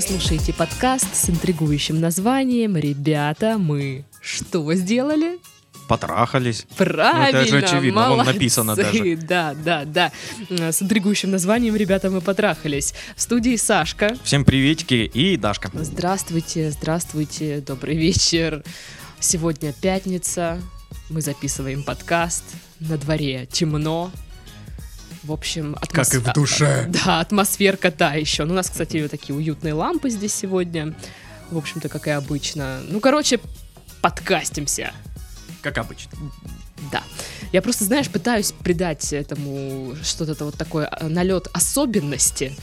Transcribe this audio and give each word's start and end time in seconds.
Вы 0.00 0.06
слушаете 0.06 0.54
подкаст 0.54 1.14
с 1.14 1.28
интригующим 1.28 2.00
названием 2.00 2.74
«Ребята, 2.74 3.58
мы 3.58 4.06
что 4.22 4.72
сделали?» 4.72 5.38
Потрахались. 5.88 6.66
Правильно, 6.78 7.40
Ну, 7.40 7.44
это 7.44 7.50
же 7.50 7.58
очевидно, 7.58 8.00
вон 8.00 8.10
молодцы. 8.12 8.32
написано 8.32 8.76
даже. 8.76 9.16
Да, 9.18 9.54
да, 9.62 9.84
да. 9.84 10.10
С 10.48 10.80
интригующим 10.80 11.30
названием 11.30 11.76
«Ребята, 11.76 12.08
мы 12.08 12.22
потрахались». 12.22 12.94
В 13.14 13.20
студии 13.20 13.56
Сашка. 13.56 14.16
Всем 14.24 14.46
приветики 14.46 15.10
и 15.12 15.36
Дашка. 15.36 15.70
Здравствуйте, 15.74 16.70
здравствуйте, 16.70 17.60
добрый 17.60 17.98
вечер. 17.98 18.64
Сегодня 19.18 19.74
пятница, 19.74 20.62
мы 21.10 21.20
записываем 21.20 21.82
подкаст, 21.82 22.44
на 22.78 22.96
дворе 22.96 23.46
темно. 23.52 24.10
В 25.22 25.32
общем, 25.32 25.76
Как 25.92 26.14
и 26.14 26.18
в 26.18 26.32
душе. 26.32 26.86
Да, 26.88 27.20
атмосферка 27.20 27.90
та 27.90 28.14
еще. 28.14 28.44
Ну, 28.44 28.52
у 28.52 28.56
нас, 28.56 28.70
кстати, 28.70 29.02
вот 29.02 29.10
такие 29.10 29.34
уютные 29.34 29.74
лампы 29.74 30.08
здесь 30.08 30.34
сегодня. 30.34 30.94
В 31.50 31.58
общем-то, 31.58 31.88
как 31.88 32.06
и 32.06 32.10
обычно. 32.10 32.80
Ну, 32.88 33.00
короче, 33.00 33.40
подкастимся. 34.00 34.92
Как 35.62 35.76
обычно. 35.78 36.12
Да. 36.90 37.02
Я 37.52 37.60
просто, 37.62 37.84
знаешь, 37.84 38.08
пытаюсь 38.08 38.52
придать 38.52 39.12
этому 39.12 39.94
что-то 40.02 40.44
вот 40.44 40.56
такое 40.56 40.86
а, 40.86 41.08
налет 41.08 41.48
особенности, 41.52 42.56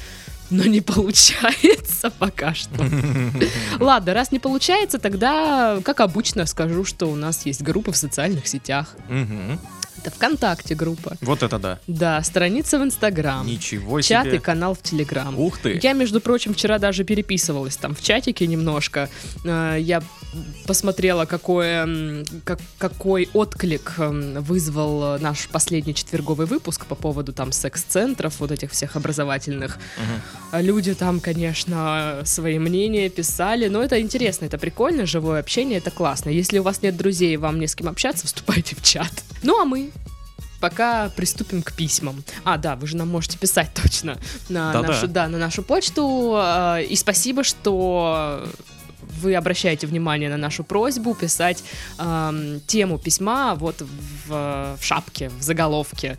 но 0.49 0.63
не 0.63 0.81
получается 0.81 2.09
пока 2.09 2.55
что. 2.55 2.89
Ладно, 3.79 4.13
раз 4.13 4.31
не 4.31 4.39
получается, 4.39 4.97
тогда, 4.97 5.79
как 5.83 5.99
обычно, 5.99 6.45
скажу, 6.45 6.85
что 6.85 7.05
у 7.07 7.15
нас 7.15 7.45
есть 7.45 7.61
группа 7.61 7.91
в 7.91 7.97
социальных 7.97 8.47
сетях. 8.47 8.95
Мгм. 9.09 9.59
Это 9.99 10.11
ВКонтакте 10.11 10.75
группа. 10.75 11.17
Вот 11.21 11.43
это 11.43 11.57
да. 11.59 11.79
Да, 11.87 12.21
страница 12.23 12.79
в 12.79 12.83
Инстаграм. 12.83 13.45
Ничего 13.45 13.99
Чат 14.01 14.27
и 14.27 14.29
себе. 14.29 14.39
канал 14.39 14.73
в 14.75 14.81
Телеграм. 14.81 15.37
Ух 15.39 15.57
ты. 15.59 15.79
Я, 15.81 15.93
между 15.93 16.21
прочим, 16.21 16.53
вчера 16.53 16.77
даже 16.79 17.03
переписывалась 17.03 17.77
там 17.77 17.95
в 17.95 18.01
чатике 18.01 18.47
немножко. 18.47 19.09
Э, 19.43 19.77
Я 19.79 20.01
посмотрела, 20.65 21.25
какое, 21.25 22.23
как- 22.43 22.59
какой 22.77 23.29
отклик 23.33 23.93
м, 23.97 24.41
вызвал 24.43 25.15
э, 25.15 25.19
наш 25.19 25.47
последний 25.47 25.93
четверговый 25.95 26.45
выпуск 26.45 26.85
по 26.85 26.95
поводу 26.95 27.33
там 27.33 27.51
секс-центров, 27.51 28.39
вот 28.39 28.51
этих 28.51 28.71
всех 28.71 28.95
образовательных. 28.95 29.79
А 30.51 30.61
Люди 30.61 30.93
там, 30.93 31.19
конечно, 31.19 32.21
свои 32.25 32.59
мнения 32.59 33.09
писали, 33.09 33.67
но 33.67 33.81
это 33.81 33.99
интересно, 34.01 34.45
это 34.45 34.57
прикольно, 34.57 35.05
живое 35.05 35.39
общение, 35.39 35.77
это 35.79 35.91
классно. 35.91 36.29
Если 36.29 36.59
у 36.59 36.63
вас 36.63 36.81
нет 36.81 36.97
друзей 36.97 37.33
и 37.33 37.37
вам 37.37 37.59
не 37.59 37.67
с 37.67 37.75
кем 37.75 37.87
общаться, 37.87 38.27
вступайте 38.27 38.75
в 38.75 38.81
чат. 38.83 39.11
Ну 39.43 39.59
а 39.61 39.65
мы 39.65 39.91
пока 40.59 41.09
приступим 41.09 41.61
к 41.61 41.73
письмам. 41.73 42.23
А, 42.43 42.57
да, 42.57 42.75
вы 42.75 42.87
же 42.87 42.97
нам 42.97 43.09
можете 43.09 43.37
писать 43.37 43.71
точно 43.73 44.17
на, 44.49 44.73
нашу, 44.81 45.07
да, 45.07 45.27
на 45.27 45.37
нашу 45.37 45.63
почту. 45.63 46.33
э, 46.35 46.83
И 46.89 46.95
спасибо, 46.95 47.43
что 47.43 48.47
вы 49.21 49.35
обращаете 49.35 49.87
внимание 49.87 50.29
на 50.29 50.37
нашу 50.37 50.63
просьбу 50.63 51.15
писать 51.15 51.63
эм, 51.97 52.59
тему 52.67 52.97
письма 52.99 53.55
вот 53.55 53.81
в, 53.81 54.77
в 54.79 54.83
шапке, 54.83 55.29
в 55.29 55.41
заголовке. 55.41 56.17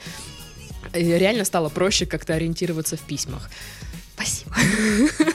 И 0.94 1.04
реально 1.04 1.44
стало 1.44 1.68
проще 1.68 2.06
как-то 2.06 2.34
ориентироваться 2.34 2.96
в 2.96 3.00
письмах. 3.00 3.50
Спасибо. 4.14 4.54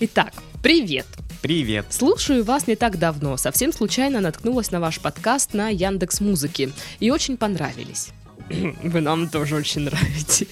Итак, 0.00 0.32
привет. 0.62 1.06
Привет. 1.40 1.86
Слушаю 1.90 2.42
вас 2.42 2.66
не 2.66 2.74
так 2.74 2.98
давно. 2.98 3.36
Совсем 3.36 3.72
случайно 3.72 4.20
наткнулась 4.20 4.72
на 4.72 4.80
ваш 4.80 4.98
подкаст 4.98 5.54
на 5.54 5.68
Яндекс 5.68 6.20
Музыке 6.20 6.72
и 6.98 7.12
очень 7.12 7.36
понравились. 7.36 8.08
Вы 8.50 9.00
нам 9.00 9.28
тоже 9.28 9.54
очень 9.54 9.82
нравитесь. 9.82 10.48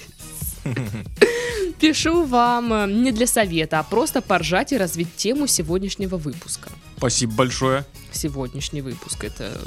Пишу 1.81 2.23
вам 2.23 2.71
э, 2.71 2.87
не 2.87 3.11
для 3.11 3.27
совета, 3.27 3.79
а 3.79 3.83
просто 3.83 4.21
поржать 4.21 4.71
и 4.71 4.77
развить 4.77 5.13
тему 5.17 5.45
сегодняшнего 5.47 6.15
выпуска. 6.15 6.69
Спасибо 6.97 7.33
большое. 7.33 7.85
Сегодняшний 8.13 8.81
выпуск 8.81 9.25
это... 9.25 9.59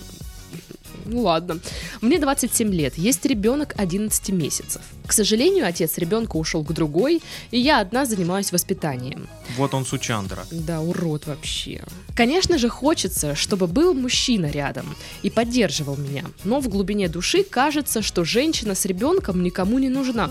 Ну 1.06 1.22
ладно. 1.22 1.58
Мне 2.00 2.18
27 2.18 2.72
лет, 2.72 2.98
есть 2.98 3.24
ребенок 3.26 3.74
11 3.76 4.30
месяцев. 4.30 4.82
К 5.06 5.12
сожалению, 5.12 5.66
отец 5.66 5.98
ребенка 5.98 6.36
ушел 6.36 6.64
к 6.64 6.72
другой, 6.72 7.22
и 7.50 7.58
я 7.58 7.80
одна 7.80 8.04
занимаюсь 8.06 8.52
воспитанием. 8.52 9.28
Вот 9.56 9.74
он 9.74 9.84
Сучандра. 9.84 10.46
Да, 10.50 10.80
урод 10.80 11.26
вообще. 11.26 11.82
Конечно 12.14 12.58
же, 12.58 12.68
хочется, 12.68 13.34
чтобы 13.34 13.66
был 13.66 13.94
мужчина 13.94 14.46
рядом 14.46 14.94
и 15.22 15.30
поддерживал 15.30 15.96
меня. 15.96 16.24
Но 16.44 16.60
в 16.60 16.68
глубине 16.68 17.08
души 17.08 17.42
кажется, 17.42 18.02
что 18.02 18.24
женщина 18.24 18.74
с 18.74 18.84
ребенком 18.84 19.42
никому 19.42 19.78
не 19.78 19.88
нужна. 19.88 20.30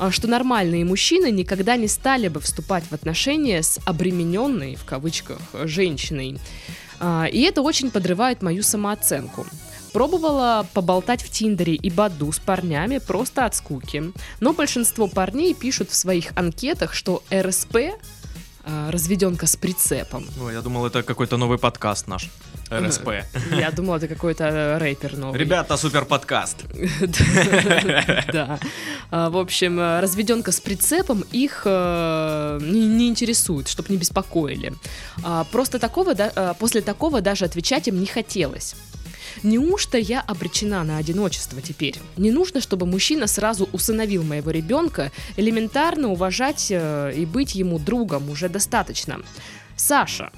А 0.00 0.10
Что 0.10 0.28
нормальные 0.28 0.86
мужчины 0.86 1.30
никогда 1.30 1.76
не 1.76 1.86
стали 1.86 2.28
бы 2.28 2.40
вступать 2.40 2.84
в 2.90 2.94
отношения 2.94 3.62
с 3.62 3.78
обремененной, 3.84 4.74
в 4.76 4.84
кавычках, 4.86 5.38
женщиной. 5.64 6.38
А, 7.00 7.26
И 7.30 7.42
это 7.42 7.60
очень 7.60 7.90
подрывает 7.90 8.40
мою 8.40 8.62
самооценку. 8.62 9.46
Пробовала 9.92 10.66
поболтать 10.72 11.22
в 11.22 11.30
Тиндере 11.30 11.74
и 11.74 11.90
Баду 11.90 12.30
с 12.32 12.38
парнями 12.38 12.98
просто 12.98 13.44
от 13.44 13.54
скуки. 13.54 14.12
Но 14.40 14.52
большинство 14.52 15.08
парней 15.08 15.54
пишут 15.54 15.90
в 15.90 15.94
своих 15.94 16.32
анкетах, 16.36 16.94
что 16.94 17.22
РСП 17.32 17.76
а, 18.62 18.90
разведенка 18.90 19.46
с 19.46 19.56
прицепом. 19.56 20.26
Ой, 20.40 20.52
я 20.52 20.60
думал, 20.60 20.86
это 20.86 21.02
какой-то 21.02 21.36
новый 21.36 21.58
подкаст 21.58 22.08
наш. 22.08 22.28
РСП. 22.70 23.08
Я 23.50 23.70
думала, 23.72 23.96
это 23.96 24.06
какой-то 24.06 24.78
рэпер 24.78 25.16
новый. 25.16 25.40
Ребята, 25.40 25.76
супер 25.76 26.04
подкаст. 26.04 26.64
Да. 28.32 28.60
А, 29.10 29.28
В 29.30 29.36
общем, 29.38 29.80
э, 29.80 30.00
разведенка 30.00 30.52
с 30.52 30.60
прицепом 30.60 31.24
их 31.32 31.62
э, 31.64 32.58
не 32.62 33.08
интересует, 33.08 33.66
чтобы 33.66 33.88
не 33.90 33.96
беспокоили. 33.96 34.72
А, 35.24 35.44
Просто 35.44 35.78
такого, 35.78 36.14
э, 36.16 36.54
после 36.58 36.80
такого 36.80 37.20
даже 37.20 37.44
отвечать 37.44 37.88
им 37.88 37.98
не 37.98 38.06
хотелось. 38.06 38.76
Неужто 39.42 39.98
я 39.98 40.20
обречена 40.20 40.84
на 40.84 40.98
одиночество 40.98 41.60
теперь? 41.62 41.96
Не 42.16 42.30
нужно, 42.30 42.60
чтобы 42.60 42.86
мужчина 42.86 43.26
сразу 43.26 43.68
усыновил 43.72 44.22
моего 44.22 44.50
ребенка. 44.50 45.12
Элементарно 45.36 46.08
уважать 46.10 46.68
э, 46.70 47.12
и 47.16 47.24
быть 47.26 47.54
ему 47.54 47.78
другом 47.78 48.30
уже 48.30 48.48
достаточно. 48.48 49.20
Саша. 49.76 50.30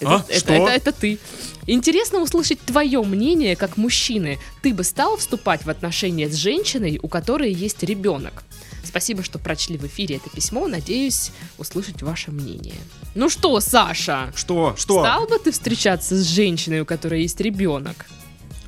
Это, 0.00 0.10
А? 0.16 0.24
это- 0.28 0.38
Что? 0.38 0.52
это- 0.52 0.70
это 0.70 0.92
ты. 0.92 1.18
Интересно 1.66 2.20
услышать 2.20 2.60
твое 2.60 3.02
мнение 3.02 3.56
как 3.56 3.76
мужчины. 3.76 4.38
Ты 4.62 4.72
бы 4.72 4.84
стал 4.84 5.16
вступать 5.16 5.64
в 5.64 5.70
отношения 5.70 6.28
с 6.28 6.34
женщиной, 6.34 6.98
у 7.02 7.08
которой 7.08 7.52
есть 7.52 7.82
ребенок? 7.82 8.44
Спасибо, 8.84 9.22
что 9.22 9.38
прочли 9.38 9.76
в 9.76 9.84
эфире 9.86 10.16
это 10.16 10.30
письмо. 10.30 10.66
Надеюсь 10.66 11.30
услышать 11.58 12.00
ваше 12.02 12.30
мнение. 12.30 12.76
Ну 13.14 13.28
что, 13.28 13.60
Саша? 13.60 14.32
Что? 14.34 14.74
Что? 14.78 15.00
Стал 15.00 15.26
бы 15.26 15.38
ты 15.38 15.50
встречаться 15.50 16.16
с 16.16 16.26
женщиной, 16.26 16.80
у 16.80 16.86
которой 16.86 17.20
есть 17.20 17.38
ребенок? 17.40 18.06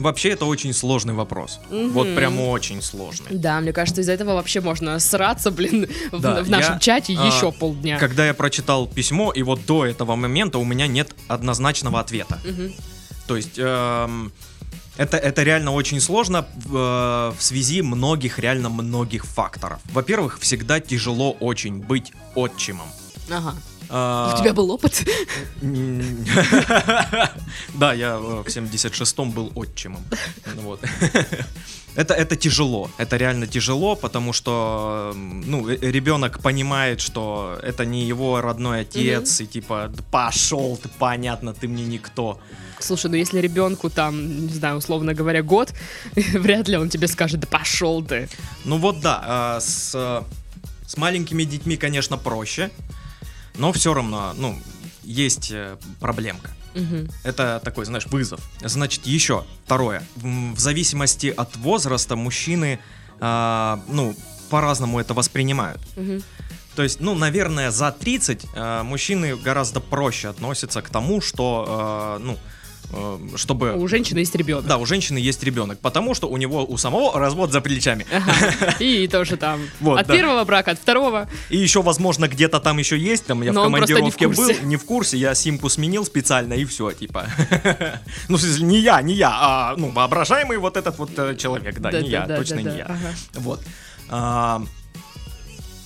Вообще, 0.01 0.31
это 0.31 0.47
очень 0.47 0.73
сложный 0.73 1.15
вопрос. 1.15 1.61
Мгм. 1.71 1.91
Вот 1.91 2.15
прям 2.15 2.41
очень 2.41 2.83
сложный. 2.83 3.27
Да, 3.31 3.61
мне 3.61 3.73
кажется, 3.73 4.01
из-за 4.01 4.13
этого 4.13 4.35
вообще 4.35 4.61
можно 4.61 4.99
сраться, 4.99 5.51
блин, 5.51 5.89
в, 6.11 6.21
Да, 6.21 6.43
в 6.43 6.51
нашем 6.51 6.75
я, 6.75 6.81
чате 6.81 7.17
а, 7.19 7.27
еще 7.27 7.53
полдня. 7.53 7.99
Когда 7.99 8.27
я 8.27 8.35
прочитал 8.35 8.87
письмо, 8.87 9.31
и 9.31 9.43
вот 9.43 9.67
до 9.67 9.87
этого 9.87 10.17
момента 10.17 10.59
у 10.59 10.65
меня 10.65 10.87
нет 10.87 11.15
однозначного 11.29 12.01
ответа. 12.01 12.41
Мгм. 12.45 12.73
То 13.27 13.37
есть 13.37 13.59
эм, 13.59 14.33
это, 14.97 15.17
это 15.17 15.43
реально 15.43 15.73
очень 15.73 16.01
сложно 16.01 16.47
в, 16.57 16.77
э, 16.77 17.39
в 17.39 17.43
связи 17.43 17.83
многих, 17.83 18.39
реально 18.39 18.69
многих 18.69 19.25
факторов. 19.25 19.81
Во-первых, 19.93 20.39
всегда 20.41 20.81
тяжело 20.81 21.33
очень 21.33 21.81
быть 21.81 22.13
отчимом. 22.35 22.89
Ага. 23.31 23.55
А, 23.91 24.35
У 24.35 24.41
тебя 24.41 24.53
был 24.53 24.71
опыт? 24.71 25.05
Да, 27.75 27.93
я 27.93 28.15
э, 28.15 28.43
в 28.43 28.47
76-м 28.47 29.31
был 29.33 29.53
отчимом. 29.55 30.03
Вот. 30.57 30.81
Это, 31.97 32.15
это 32.15 32.37
тяжело, 32.37 32.89
это 32.99 33.17
реально 33.17 33.47
тяжело, 33.47 33.97
потому 33.97 34.33
что 34.33 35.13
ну, 35.15 35.69
э, 35.69 35.77
ребенок 35.81 36.39
понимает, 36.41 37.01
что 37.01 37.59
это 37.63 37.85
не 37.85 38.05
его 38.05 38.41
родной 38.41 38.83
отец, 38.83 39.41
и 39.41 39.47
типа, 39.47 39.91
«Да 39.93 40.03
пошел 40.11 40.77
ты, 40.77 40.89
понятно, 40.99 41.53
ты 41.53 41.67
мне 41.67 41.85
никто. 41.85 42.39
Слушай, 42.79 43.11
ну 43.11 43.17
если 43.17 43.41
ребенку 43.41 43.91
там, 43.91 44.47
не 44.47 44.53
знаю, 44.53 44.77
условно 44.77 45.15
говоря, 45.15 45.43
год, 45.43 45.75
вряд 46.15 46.69
ли 46.69 46.77
он 46.77 46.89
тебе 46.89 47.09
скажет, 47.09 47.41
да 47.41 47.49
пошел 47.49 48.03
ты. 48.05 48.29
Ну 48.65 48.79
вот 48.79 49.01
да, 49.01 49.21
а, 49.23 49.61
с, 49.61 49.93
э, 49.95 50.23
с 50.87 50.97
маленькими 50.97 51.43
детьми, 51.43 51.77
конечно, 51.77 52.17
проще, 52.17 52.71
но 53.61 53.73
все 53.73 53.95
равно, 53.95 54.33
ну, 54.37 54.59
есть 55.05 55.51
э, 55.53 55.77
проблемка. 56.01 56.51
Мгм. 56.75 57.11
Это 57.25 57.61
такой, 57.63 57.85
знаешь, 57.85 58.07
вызов. 58.07 58.41
Значит, 58.63 59.07
еще 59.07 59.45
второе. 59.65 60.03
В, 60.17 60.59
зависимости 60.59 61.27
от 61.37 61.57
возраста 61.57 62.17
мужчины, 62.17 62.79
а, 63.21 63.83
ну, 63.89 64.15
по-разному 64.49 64.99
это 64.99 65.15
воспринимают. 65.15 65.81
Мгм. 65.97 66.23
То 66.75 66.83
есть, 66.83 67.01
ну, 67.01 67.15
наверное, 67.15 67.71
за 67.71 67.93
30 67.93 68.47
э, 68.55 68.83
мужчины 68.83 69.37
гораздо 69.37 69.81
проще 69.81 70.29
относятся 70.29 70.81
к 70.81 70.89
тому, 70.89 71.21
что, 71.21 72.17
э, 72.19 72.23
ну, 72.23 72.33
э, 72.35 72.37
чтобы... 73.37 73.75
У 73.75 73.87
женщины 73.89 74.19
есть 74.19 74.35
ребенок. 74.35 74.67
Да, 74.67 74.79
у 74.79 74.87
женщины 74.87 75.19
есть 75.19 75.43
ребенок, 75.43 75.79
потому 75.79 76.15
что 76.15 76.29
у 76.29 76.37
него 76.37 76.65
у 76.65 76.77
самого 76.77 77.19
развод 77.19 77.53
за 77.53 77.61
плечами. 77.61 78.07
Ага. 78.13 78.75
И 78.81 79.07
тоже 79.09 79.37
там 79.37 79.61
Вот, 79.81 80.01
от 80.01 80.07
да. 80.07 80.15
первого 80.15 80.45
брака, 80.45 80.73
от 80.73 80.79
второго. 80.79 81.29
И 81.51 81.57
еще, 81.57 81.83
возможно, 81.83 82.29
где-то 82.29 82.61
там 82.61 82.79
еще 82.79 82.99
есть, 82.99 83.27
там 83.27 83.43
я 83.43 83.53
Но 83.53 83.69
в 83.69 83.71
просто 83.71 83.95
не 84.03 84.11
в 84.11 84.17
командировке 84.17 84.29
был, 84.29 84.67
не 84.69 84.77
в 84.77 84.85
курсе, 84.85 85.17
я 85.19 85.35
симку 85.35 85.69
сменил 85.69 86.05
специально 86.05 86.55
и 86.55 86.65
все, 86.65 86.91
типа. 86.93 87.27
Ну, 88.29 88.37
в 88.37 88.41
смысле, 88.41 88.67
не 88.67 88.79
я, 88.81 89.01
не 89.03 89.15
я, 89.15 89.31
а, 89.33 89.75
ну, 89.77 89.91
воображаемый 89.91 90.59
вот 90.59 90.77
этот 90.77 90.99
вот 90.99 91.11
э, 91.17 91.37
человек, 91.37 91.79
да, 91.81 91.93
не 91.93 92.09
я, 92.09 92.27
точно 92.27 92.61
не 92.61 92.77
я. 92.77 92.85
ага. 92.85 93.15
Вот. 93.35 93.61
А, 94.09 94.63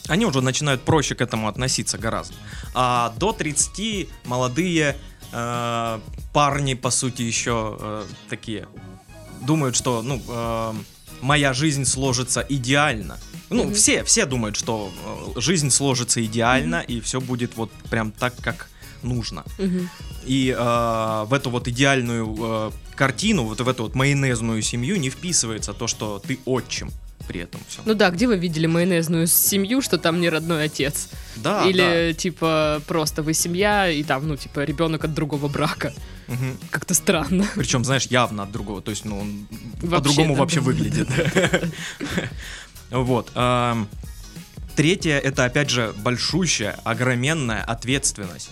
Они 0.09 0.27
уже 0.27 0.41
начинают 0.41 0.83
проще 0.83 1.15
к 1.15 1.21
этому 1.21 1.49
относиться 1.49 1.99
гораздо. 1.99 2.35
А 2.75 3.15
до 3.19 3.33
30 3.33 4.09
молодые 4.25 4.97
э, 5.35 6.01
парни, 6.33 6.75
по 6.75 6.91
сути, 6.91 7.23
еще 7.23 7.77
э, 7.81 8.05
такие 8.31 8.67
думают, 9.43 9.77
что, 9.77 10.03
ну, 10.03 10.23
э, 10.27 10.73
моя 11.21 11.53
жизнь 11.53 11.85
сложится 11.85 12.45
идеально. 12.49 13.19
Ну, 13.51 13.65
Мгм. 13.65 13.75
все, 13.75 14.03
все 14.05 14.27
думают, 14.27 14.57
что 14.57 14.91
э, 15.37 15.41
жизнь 15.41 15.71
сложится 15.71 16.25
идеально, 16.25 16.81
и 16.81 17.01
все 17.01 17.21
будет 17.21 17.57
вот 17.57 17.71
прям 17.91 18.11
так, 18.13 18.35
как 18.41 18.69
нужно. 19.03 19.45
Мгм. 19.59 19.91
И 20.25 20.55
э, 20.57 21.25
в 21.27 21.33
эту 21.35 21.51
вот 21.51 21.69
идеальную 21.69 22.37
э, 22.39 22.71
картину, 22.97 23.45
вот 23.45 23.61
в 23.61 23.69
эту 23.69 23.83
вот 23.83 23.95
майонезную 23.95 24.63
семью 24.63 24.97
не 24.99 25.11
вписывается 25.11 25.73
то, 25.75 25.87
что 25.87 26.23
ты 26.27 26.39
отчим 26.47 26.91
при 27.27 27.41
этом 27.41 27.61
все. 27.69 27.81
Ну 27.85 27.95
да, 27.95 28.11
где 28.11 28.27
вы 28.27 28.37
видели 28.37 28.67
майонезную 28.67 29.27
семью, 29.27 29.81
что 29.81 29.99
там 29.99 30.21
не 30.21 30.29
родной 30.29 30.65
отец? 30.65 31.09
да, 31.37 31.67
Или 31.67 32.13
типа 32.13 32.83
просто 32.87 33.23
вы 33.23 33.35
семья 33.35 33.89
и 33.89 34.03
там, 34.03 34.29
ну, 34.29 34.37
типа 34.37 34.65
ребенок 34.65 35.05
от 35.05 35.15
другого 35.15 35.49
брака. 35.49 35.93
да. 35.97 36.03
Мгм. 36.27 36.59
Как-то 36.71 36.95
странно. 36.95 37.47
Причем, 37.55 37.85
знаешь, 37.85 38.07
явно 38.07 38.45
от 38.45 38.53
другого. 38.53 38.81
То 38.81 38.91
есть, 38.91 39.05
ну, 39.05 39.21
он 39.21 39.47
по-другому 39.91 40.35
да. 40.35 40.41
вообще 40.41 40.61
выглядит. 40.61 41.09
Вот. 42.91 43.33
Третье, 44.77 45.19
это, 45.19 45.45
опять 45.45 45.71
же, 45.71 45.95
большущая, 45.99 46.79
огроменная 46.85 47.63
ответственность, 47.63 48.51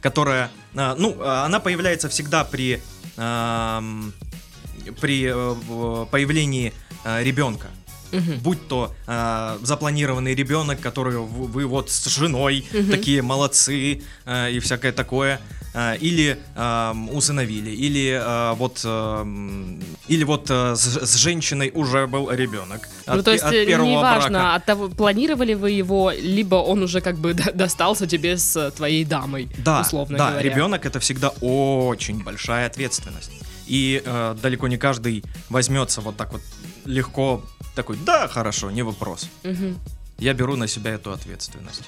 которая, 0.00 0.50
а, 0.74 0.96
ну, 0.96 1.22
она 1.22 1.60
появляется 1.60 2.08
всегда 2.08 2.44
при, 2.44 2.82
при 3.16 5.30
э, 5.30 6.06
появлении 6.10 6.72
а, 7.04 7.22
ребенка. 7.22 7.68
Мгм. 8.12 8.38
Будь 8.40 8.68
то 8.68 8.94
а, 9.06 9.58
запланированный 9.62 10.34
ребенок, 10.34 10.80
который 10.80 11.16
в- 11.16 11.50
вы 11.52 11.66
вот 11.66 11.90
с 11.90 12.06
женой 12.06 12.64
Мгм. 12.72 12.90
такие 12.90 13.22
молодцы 13.22 14.02
а, 14.26 14.48
и 14.48 14.58
всякое 14.60 14.92
такое, 14.92 15.40
а, 15.74 15.94
или 15.94 16.38
ам, 16.54 17.08
усыновили, 17.14 17.70
или 17.70 18.20
а, 18.22 18.54
вот 18.54 18.80
ам, 18.84 19.80
или 20.08 20.24
вот 20.24 20.46
а, 20.50 20.74
с, 20.76 20.84
с 21.06 21.14
женщиной 21.16 21.70
уже 21.74 22.06
был 22.06 22.30
ребенок. 22.30 22.88
Ну, 23.06 23.14
От 23.14 23.18
то 23.20 23.24
пе- 23.24 23.32
есть, 23.32 23.44
от 23.44 23.52
э, 23.54 23.66
первого 23.66 23.88
неважно, 23.88 24.38
брака. 24.38 24.54
от 24.56 24.64
того, 24.66 24.88
планировали 24.90 25.54
вы 25.54 25.70
его, 25.70 26.10
либо 26.12 26.56
он 26.56 26.82
уже 26.82 27.00
как 27.00 27.16
бы 27.16 27.34
достался 27.54 28.06
тебе 28.06 28.36
с 28.36 28.54
э, 28.56 28.70
твоей 28.70 29.04
дамой, 29.04 29.48
Да, 29.58 29.80
условно 29.80 30.18
да, 30.18 30.30
говоря. 30.30 30.48
ребенок 30.50 30.84
это 30.86 31.00
всегда 31.00 31.30
очень 31.40 32.22
большая 32.22 32.66
ответственность. 32.66 33.30
И 33.66 34.02
э, 34.04 34.36
далеко 34.42 34.68
не 34.68 34.76
каждый 34.76 35.24
возьмется 35.48 36.00
вот 36.00 36.16
так 36.16 36.32
вот 36.32 36.42
легко 36.84 37.42
такой, 37.74 37.96
да, 38.04 38.28
хорошо, 38.28 38.70
не 38.70 38.82
вопрос. 38.82 39.28
Мгм. 39.44 39.78
Я 40.18 40.34
беру 40.34 40.56
на 40.56 40.68
себя 40.68 40.92
эту 40.92 41.12
ответственность. 41.12 41.82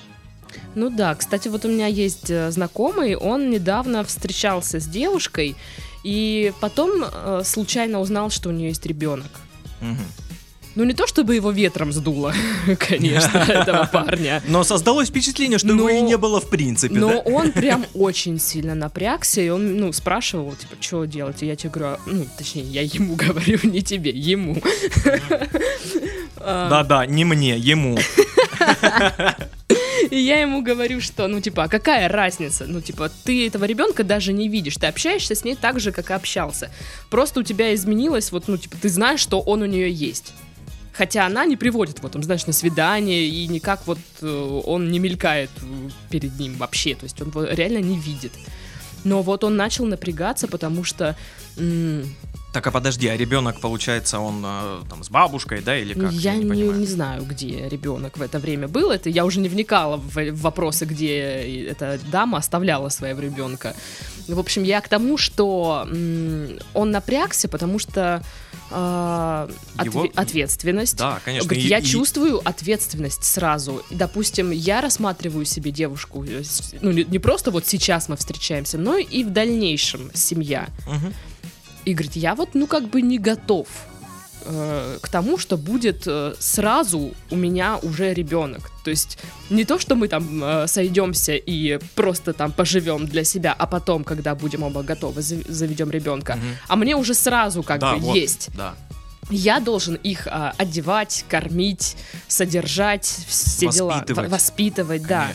Ну 0.74 0.90
да, 0.90 1.14
кстати, 1.14 1.48
вот 1.48 1.64
у 1.64 1.68
меня 1.68 1.86
есть 1.86 2.30
э, 2.30 2.50
знакомый, 2.50 3.16
он 3.16 3.50
недавно 3.50 4.04
встречался 4.04 4.80
с 4.80 4.86
девушкой, 4.86 5.56
и 6.04 6.52
потом 6.60 7.04
э, 7.04 7.42
случайно 7.44 8.00
узнал, 8.00 8.30
что 8.30 8.48
у 8.48 8.52
нее 8.52 8.68
есть 8.68 8.86
ребенок. 8.86 9.30
Мгм. 9.80 10.04
Ну 10.76 10.82
не 10.84 10.92
то 10.92 11.06
чтобы 11.06 11.36
его 11.36 11.50
ветром 11.52 11.92
сдуло, 11.92 12.34
конечно, 12.78 13.38
этого 13.48 13.88
парня. 13.92 14.42
Но 14.48 14.64
создалось 14.64 15.08
впечатление, 15.08 15.58
что 15.58 15.68
его 15.68 15.84
Но- 15.84 15.88
и 15.90 16.00
не 16.00 16.16
было 16.16 16.40
в 16.40 16.48
принципе, 16.50 16.94
Но 16.98 17.08
да? 17.08 17.18
он 17.20 17.52
прям 17.52 17.86
очень 17.94 18.40
сильно 18.40 18.74
напрягся, 18.74 19.40
и 19.40 19.48
он, 19.50 19.76
ну, 19.76 19.92
спрашивал, 19.92 20.52
типа, 20.56 20.74
что 20.80 21.04
делать? 21.04 21.42
И 21.42 21.46
я 21.46 21.54
тебе 21.56 21.70
говорю, 21.70 21.92
«А, 21.94 22.00
ну, 22.06 22.26
точнее, 22.36 22.62
я 22.64 22.82
ему 22.82 23.14
говорю, 23.16 23.58
не 23.62 23.82
тебе, 23.82 24.10
ему. 24.10 24.56
А, 26.36 26.68
Да-да, 26.68 27.06
не 27.06 27.24
мне, 27.24 27.56
ему. 27.56 27.96
И 30.10 30.16
я 30.18 30.40
ему 30.40 30.62
говорю, 30.62 31.00
что, 31.00 31.26
ну, 31.28 31.40
типа, 31.40 31.64
а 31.64 31.68
какая 31.68 32.08
разница? 32.08 32.66
Ну, 32.68 32.80
типа, 32.80 33.10
ты 33.24 33.46
этого 33.46 33.64
ребенка 33.64 34.04
даже 34.04 34.32
не 34.32 34.48
видишь, 34.48 34.76
ты 34.76 34.86
общаешься 34.86 35.34
с 35.34 35.44
ней 35.44 35.56
так 35.56 35.80
же, 35.80 35.92
как 35.92 36.10
и 36.10 36.12
общался. 36.12 36.70
Просто 37.10 37.40
у 37.40 37.42
тебя 37.42 37.74
изменилось, 37.74 38.30
вот, 38.30 38.44
ну, 38.46 38.56
типа, 38.58 38.76
ты 38.80 38.88
знаешь, 38.88 39.20
что 39.20 39.40
он 39.40 39.62
у 39.62 39.66
нее 39.66 39.90
есть. 39.90 40.34
Хотя 40.96 41.26
она 41.26 41.44
не 41.44 41.56
приводит 41.56 41.98
его, 41.98 42.08
там, 42.08 42.22
знаешь, 42.22 42.46
на 42.46 42.52
свидание, 42.52 43.26
и 43.26 43.48
никак 43.48 43.86
вот 43.86 43.98
э, 44.22 44.62
он 44.64 44.92
не 44.92 45.00
мелькает 45.00 45.50
э, 45.60 45.90
перед 46.08 46.38
ним 46.38 46.56
вообще, 46.56 46.94
то 46.94 47.04
есть 47.04 47.20
он 47.20 47.28
его 47.28 47.44
реально 47.44 47.78
не 47.78 47.98
видит. 47.98 48.32
Но 49.02 49.22
вот 49.22 49.44
он 49.44 49.56
начал 49.56 49.84
напрягаться, 49.86 50.48
потому 50.48 50.84
что 50.84 51.16
Так, 52.52 52.66
а 52.68 52.70
подожди, 52.70 53.08
а 53.08 53.16
ребенок, 53.16 53.60
получается, 53.60 54.20
он 54.20 54.44
э, 54.46 54.82
там 54.88 55.02
с 55.02 55.10
бабушкой, 55.10 55.60
да, 55.60 55.76
или 55.76 55.92
как? 55.94 56.12
я 56.12 56.36
не, 56.36 56.46
понимаю. 56.46 56.78
не 56.78 56.86
знаю, 56.86 57.24
где 57.24 57.68
ребенок 57.68 58.16
в 58.16 58.22
это 58.22 58.38
время 58.38 58.68
был. 58.68 58.92
Это 58.92 59.10
я 59.10 59.24
уже 59.24 59.40
не 59.40 59.48
вникала 59.48 59.96
в, 59.96 60.14
в 60.14 60.40
вопросы, 60.40 60.84
где 60.84 61.66
эта 61.68 61.98
дама 62.12 62.38
оставляла 62.38 62.90
своего 62.90 63.20
ребенка. 63.20 63.74
В 64.28 64.38
общем, 64.38 64.62
я 64.62 64.80
к 64.80 64.88
тому, 64.88 65.16
что 65.18 65.86
он 66.74 66.90
напрягся, 66.90 67.48
потому 67.48 67.78
что 67.78 68.22
а, 68.70 69.48
Его- 69.84 70.04
отве- 70.06 70.12
ответственность. 70.14 70.96
Да, 70.96 71.14
Он 71.14 71.20
конечно. 71.24 71.48
говорит, 71.48 71.68
я 71.68 71.78
и- 71.78 71.82
чувствую 71.84 72.40
ответственность 72.48 73.24
сразу. 73.24 73.82
Допустим, 73.90 74.50
я 74.50 74.80
рассматриваю 74.80 75.44
себе 75.44 75.70
девушку, 75.70 76.24
э, 76.24 76.42
ну 76.80 76.90
не, 76.90 77.04
не 77.04 77.18
просто 77.18 77.50
вот 77.50 77.66
сейчас 77.66 78.08
мы 78.08 78.16
встречаемся, 78.16 78.78
но 78.78 78.96
и 78.96 79.22
в 79.22 79.30
дальнейшем 79.30 80.10
семья. 80.14 80.68
Мгм. 80.86 81.12
И 81.84 81.92
говорит, 81.92 82.16
я 82.16 82.34
вот, 82.34 82.50
ну, 82.54 82.66
как 82.66 82.88
бы 82.88 83.02
не 83.02 83.18
готов 83.18 83.68
э, 84.44 84.98
к 85.00 85.08
тому, 85.08 85.38
что 85.38 85.56
будет 85.56 86.02
э, 86.06 86.34
сразу 86.38 87.12
у 87.30 87.36
меня 87.36 87.78
уже 87.82 88.14
ребенок. 88.14 88.70
То 88.84 88.90
есть 88.90 89.18
не 89.50 89.64
то, 89.64 89.78
что 89.78 89.94
мы 89.94 90.08
там 90.08 90.42
э, 90.44 90.66
сойдемся 90.68 91.34
и 91.34 91.78
просто 91.94 92.32
там 92.32 92.52
поживем 92.52 93.06
для 93.06 93.24
себя, 93.24 93.54
а 93.58 93.66
потом, 93.66 94.04
когда 94.04 94.34
будем 94.34 94.62
оба 94.62 94.82
готовы, 94.82 95.22
заведем 95.22 95.90
ребенка. 95.90 96.36
Мгм. 96.36 96.44
А 96.68 96.76
мне 96.76 96.96
уже 96.96 97.14
сразу 97.14 97.62
как 97.62 97.80
Да, 97.80 97.94
бы 97.94 98.00
вот, 98.00 98.16
есть. 98.16 98.50
Да. 98.56 98.74
Я 99.30 99.58
должен 99.60 99.94
их 99.94 100.26
а, 100.26 100.52
одевать, 100.58 101.24
кормить, 101.30 101.96
содержать, 102.28 103.06
все 103.28 103.70
дела, 103.70 103.94
Воспитывать. 103.94 104.28
в- 104.28 104.32
воспитывать, 104.32 105.02
да. 105.06 105.32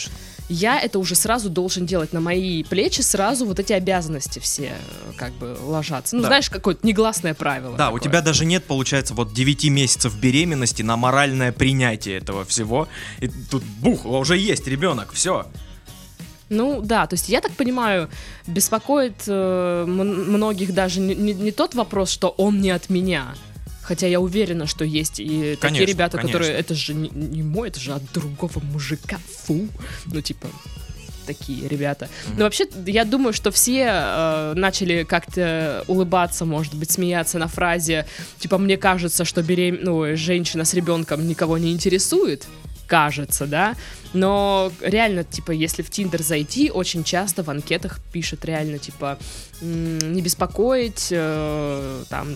Я 0.50 0.80
это 0.80 0.98
уже 0.98 1.14
сразу 1.16 1.50
должен 1.50 1.86
делать 1.86 2.12
на 2.12 2.20
мои 2.20 2.64
плечи, 2.64 3.02
сразу 3.02 3.46
вот 3.46 3.60
эти 3.60 3.72
обязанности 3.72 4.40
все 4.40 4.74
э, 4.74 5.12
как 5.16 5.32
бы 5.34 5.56
ложатся. 5.62 6.16
Ну, 6.16 6.24
Да. 6.24 6.30
знаешь, 6.30 6.50
какое-то 6.50 6.86
негласное 6.88 7.36
правило. 7.36 7.78
Да, 7.78 7.90
у 7.90 7.94
такое. 7.98 8.02
тебя 8.10 8.22
даже 8.22 8.46
нет, 8.46 8.66
получается, 8.66 9.14
вот 9.14 9.32
9 9.34 9.66
месяцев 9.70 10.18
беременности 10.20 10.82
на 10.82 10.98
моральное 10.98 11.52
принятие 11.52 12.18
этого 12.18 12.46
всего. 12.46 12.88
И 13.20 13.28
тут 13.28 13.64
бух, 13.64 14.06
уже 14.06 14.38
есть 14.38 14.68
ребенок, 14.68 15.12
все. 15.14 15.46
Ну 16.50 16.82
да, 16.82 17.06
то 17.06 17.14
есть 17.14 17.30
я 17.30 17.42
так 17.42 17.52
понимаю, 17.52 18.10
беспокоит 18.48 19.22
э, 19.28 19.86
многих 19.88 20.74
даже 20.74 21.00
не, 21.00 21.14
не- 21.14 21.34
не 21.36 21.52
тот 21.52 21.76
вопрос, 21.76 22.10
что 22.10 22.30
он 22.30 22.60
не 22.60 22.72
от 22.72 22.90
меня. 22.90 23.36
Хотя 23.90 24.06
я 24.06 24.20
уверена, 24.20 24.68
что 24.68 24.86
есть 24.86 25.20
и 25.20 25.26
такие 25.56 25.58
Конечно, 25.58 25.86
ребята, 25.86 26.18
которые 26.18 26.52
конечно. 26.52 26.60
это 26.60 26.76
же 26.76 26.94
не, 26.94 27.10
не 27.10 27.42
мой, 27.42 27.70
это 27.70 27.80
же 27.80 27.92
от 27.94 28.04
другого 28.14 28.60
мужика. 28.60 29.18
Фу. 29.46 29.68
Ну, 30.06 30.22
типа, 30.22 30.48
такие 31.26 31.68
ребята. 31.68 32.08
Но 32.38 32.44
вообще, 32.44 32.68
я 32.86 33.04
думаю, 33.04 33.34
что 33.34 33.50
все 33.50 33.88
э, 33.92 34.54
начали 34.56 35.06
как-то 35.06 35.84
улыбаться, 35.88 36.46
может 36.46 36.76
быть, 36.76 36.92
смеяться 36.92 37.40
на 37.40 37.48
фразе, 37.48 38.06
типа, 38.38 38.60
мне 38.60 38.78
кажется, 38.78 39.26
что 39.26 39.42
берем... 39.42 39.80
ну, 39.82 40.16
женщина 40.16 40.66
с 40.66 40.76
ребенком 40.76 41.28
никого 41.28 41.58
не 41.58 41.72
интересует. 41.72 42.46
Кажется, 42.90 43.46
да. 43.46 43.76
Но 44.14 44.72
реально, 44.82 45.24
типа, 45.24 45.52
если 45.52 45.84
в 45.84 45.92
Тиндер 45.92 46.24
зайти, 46.24 46.72
очень 46.72 47.04
часто 47.04 47.44
в 47.44 47.50
анкетах 47.50 48.00
пишет 48.12 48.44
реально, 48.46 48.80
типа, 48.80 49.20
не 49.62 50.22
беспокоить 50.22 51.10
э, 51.12 52.04
там 52.10 52.28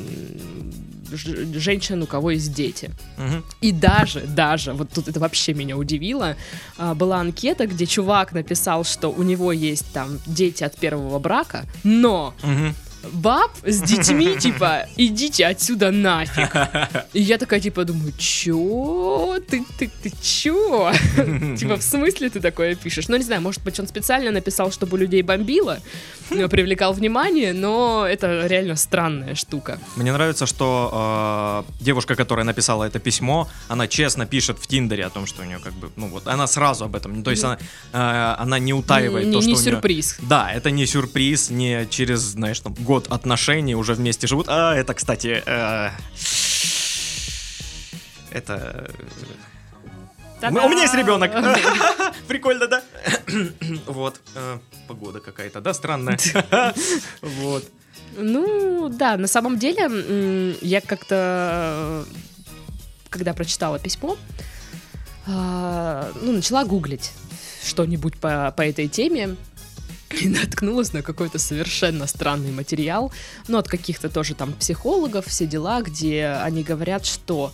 женщин, 1.11 2.03
у 2.03 2.05
кого 2.05 2.31
есть 2.31 2.53
дети. 2.53 2.91
Мгм. 3.17 3.43
И 3.61 3.71
даже, 3.71 4.21
даже, 4.21 4.73
вот 4.73 4.89
тут 4.93 5.07
это 5.07 5.19
вообще 5.19 5.55
меня 5.55 5.75
удивило, 5.75 6.35
а, 6.77 6.93
была 6.93 7.19
анкета, 7.19 7.65
где 7.65 7.87
чувак 7.87 8.33
написал, 8.33 8.83
что 8.83 9.09
у 9.09 9.23
него 9.23 9.51
есть 9.51 9.91
там 9.91 10.19
дети 10.27 10.63
от 10.63 10.77
первого 10.77 11.17
брака, 11.19 11.65
но 11.83 12.35
Мгм. 12.43 12.75
Баб 13.11 13.51
с 13.63 13.81
детьми, 13.81 14.35
типа, 14.39 14.87
идите 14.97 15.45
отсюда 15.45 15.91
нафиг. 15.91 16.55
И 17.13 17.21
я 17.21 17.37
такая, 17.37 17.59
типа, 17.59 17.85
думаю, 17.85 18.13
чё? 18.17 19.39
Ты, 19.49 19.65
ты, 19.77 19.89
ты 20.01 20.11
чё? 20.21 20.91
Типа, 21.57 21.75
в 21.75 21.83
смысле 21.83 22.29
ты 22.29 22.39
такое 22.39 22.75
пишешь? 22.75 23.07
Ну, 23.09 23.17
не 23.17 23.23
знаю, 23.23 23.41
может 23.41 23.63
быть, 23.63 23.79
он 23.79 23.87
специально 23.87 24.31
написал, 24.31 24.71
чтобы 24.71 24.97
людей 24.97 25.21
бомбило, 25.21 25.79
э, 26.29 26.47
привлекал 26.49 26.93
внимание, 26.93 27.53
но 27.53 28.05
это 28.07 28.47
реально 28.47 28.75
странная 28.75 29.35
штука. 29.35 29.79
Мне 29.95 30.13
нравится, 30.13 30.45
что 30.45 31.65
э, 31.69 31.83
девушка, 31.83 32.15
которая 32.15 32.45
написала 32.45 32.83
это 32.85 32.99
письмо, 32.99 33.47
она 33.67 33.87
честно 33.87 34.25
пишет 34.25 34.59
в 34.59 34.67
Тиндере 34.67 35.05
о 35.05 35.09
том, 35.09 35.25
что 35.25 35.41
у 35.41 35.45
нее 35.45 35.59
как 35.59 35.73
бы, 35.73 35.89
ну 35.95 36.07
вот, 36.07 36.27
она 36.27 36.47
сразу 36.47 36.85
об 36.85 36.95
этом, 36.95 37.23
то 37.23 37.31
есть 37.31 37.43
она, 37.43 37.57
э, 37.93 38.35
она 38.41 38.59
не 38.59 38.73
утаивает 38.73 39.27
Не, 39.27 39.33
то, 39.33 39.41
что 39.41 39.51
у 39.51 39.55
сюрприз. 39.55 40.17
Да, 40.21 40.51
это 40.51 40.71
не 40.71 40.85
сюрприз, 40.85 41.49
не 41.49 41.87
через, 41.89 42.19
знаешь, 42.19 42.59
там, 42.59 42.73
год 42.73 42.92
отношений 42.97 43.75
уже 43.75 43.93
вместе 43.93 44.27
живут. 44.27 44.47
А, 44.49 44.75
это, 44.75 44.93
кстати, 44.93 45.43
э, 45.45 45.89
это... 48.31 48.89
э, 50.41 50.47
У 50.49 50.51
меня 50.69 50.81
есть 50.83 50.95
ребенок. 50.95 51.31
Прикольно, 52.27 52.67
да? 52.67 52.83
Вот. 53.87 54.19
э, 54.35 54.59
Погода 54.87 55.19
какая-то, 55.19 55.61
да, 55.61 55.73
странная. 55.73 56.17
Вот. 57.21 57.63
Ну, 58.17 58.89
да, 58.89 59.17
на 59.17 59.27
самом 59.27 59.57
деле, 59.57 60.55
я 60.61 60.81
как-то, 60.81 62.05
когда 63.09 63.33
прочитала 63.33 63.79
письмо, 63.79 64.17
а, 65.25 66.11
ну, 66.21 66.33
начала 66.33 66.63
гуглить 66.63 67.11
что-нибудь 67.65 68.19
по, 68.19 68.53
по 68.55 68.61
этой 68.61 68.87
теме, 68.87 69.35
и 70.21 70.27
наткнулась 70.27 70.93
на 70.93 71.01
какой-то 71.01 71.39
совершенно 71.39 72.07
странный 72.07 72.51
материал, 72.51 73.11
ну, 73.47 73.57
от 73.57 73.67
каких-то 73.67 74.09
тоже 74.09 74.35
там 74.35 74.53
психологов, 74.53 75.27
все 75.27 75.45
дела, 75.45 75.81
где 75.81 76.27
они 76.41 76.63
говорят, 76.63 77.05
что 77.05 77.53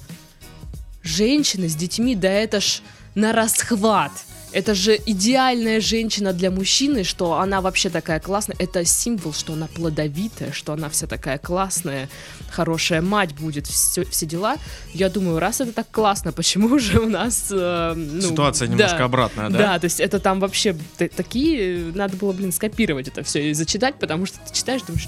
женщины 1.03 1.69
с 1.69 1.75
детьми, 1.75 2.15
да 2.15 2.29
это 2.29 2.59
ж 2.59 2.81
на 3.15 3.33
расхват. 3.33 4.11
Это 4.51 4.73
же 4.73 4.99
идеальная 5.05 5.79
женщина 5.79 6.33
для 6.33 6.49
мужчины, 6.49 7.03
что 7.03 7.35
она 7.39 7.61
вообще 7.61 7.89
такая 7.89 8.19
классная. 8.19 8.55
Это 8.59 8.83
символ, 8.83 9.31
что 9.33 9.53
она 9.53 9.67
плодовитая, 9.67 10.51
что 10.51 10.73
она 10.73 10.89
вся 10.89 11.05
такая 11.05 11.37
классная, 11.37 12.09
хорошая 12.49 13.01
мать 13.01 13.35
будет, 13.35 13.67
все, 13.67 14.03
все 14.05 14.25
дела. 14.25 14.57
Я 14.93 15.09
думаю, 15.09 15.39
раз 15.39 15.61
это 15.61 15.71
так 15.71 15.91
классно, 15.91 16.31
почему 16.31 16.79
же 16.79 16.99
у 16.99 17.09
нас... 17.09 17.49
э, 17.51 17.93
ну, 17.95 18.21
Ситуация 18.21 18.67
да. 18.67 18.73
немножко 18.73 19.05
обратная, 19.05 19.49
да? 19.49 19.57
Да, 19.57 19.79
то 19.79 19.85
есть 19.85 19.99
это 19.99 20.19
там 20.19 20.39
вообще 20.39 20.75
такие, 21.15 21.91
надо 21.93 22.17
было, 22.17 22.31
блин, 22.33 22.51
скопировать 22.51 23.07
это 23.07 23.23
все 23.23 23.51
и 23.51 23.53
зачитать, 23.53 23.95
потому 23.99 24.25
что 24.25 24.39
ты 24.39 24.53
читаешь, 24.53 24.81
думаешь, 24.81 25.07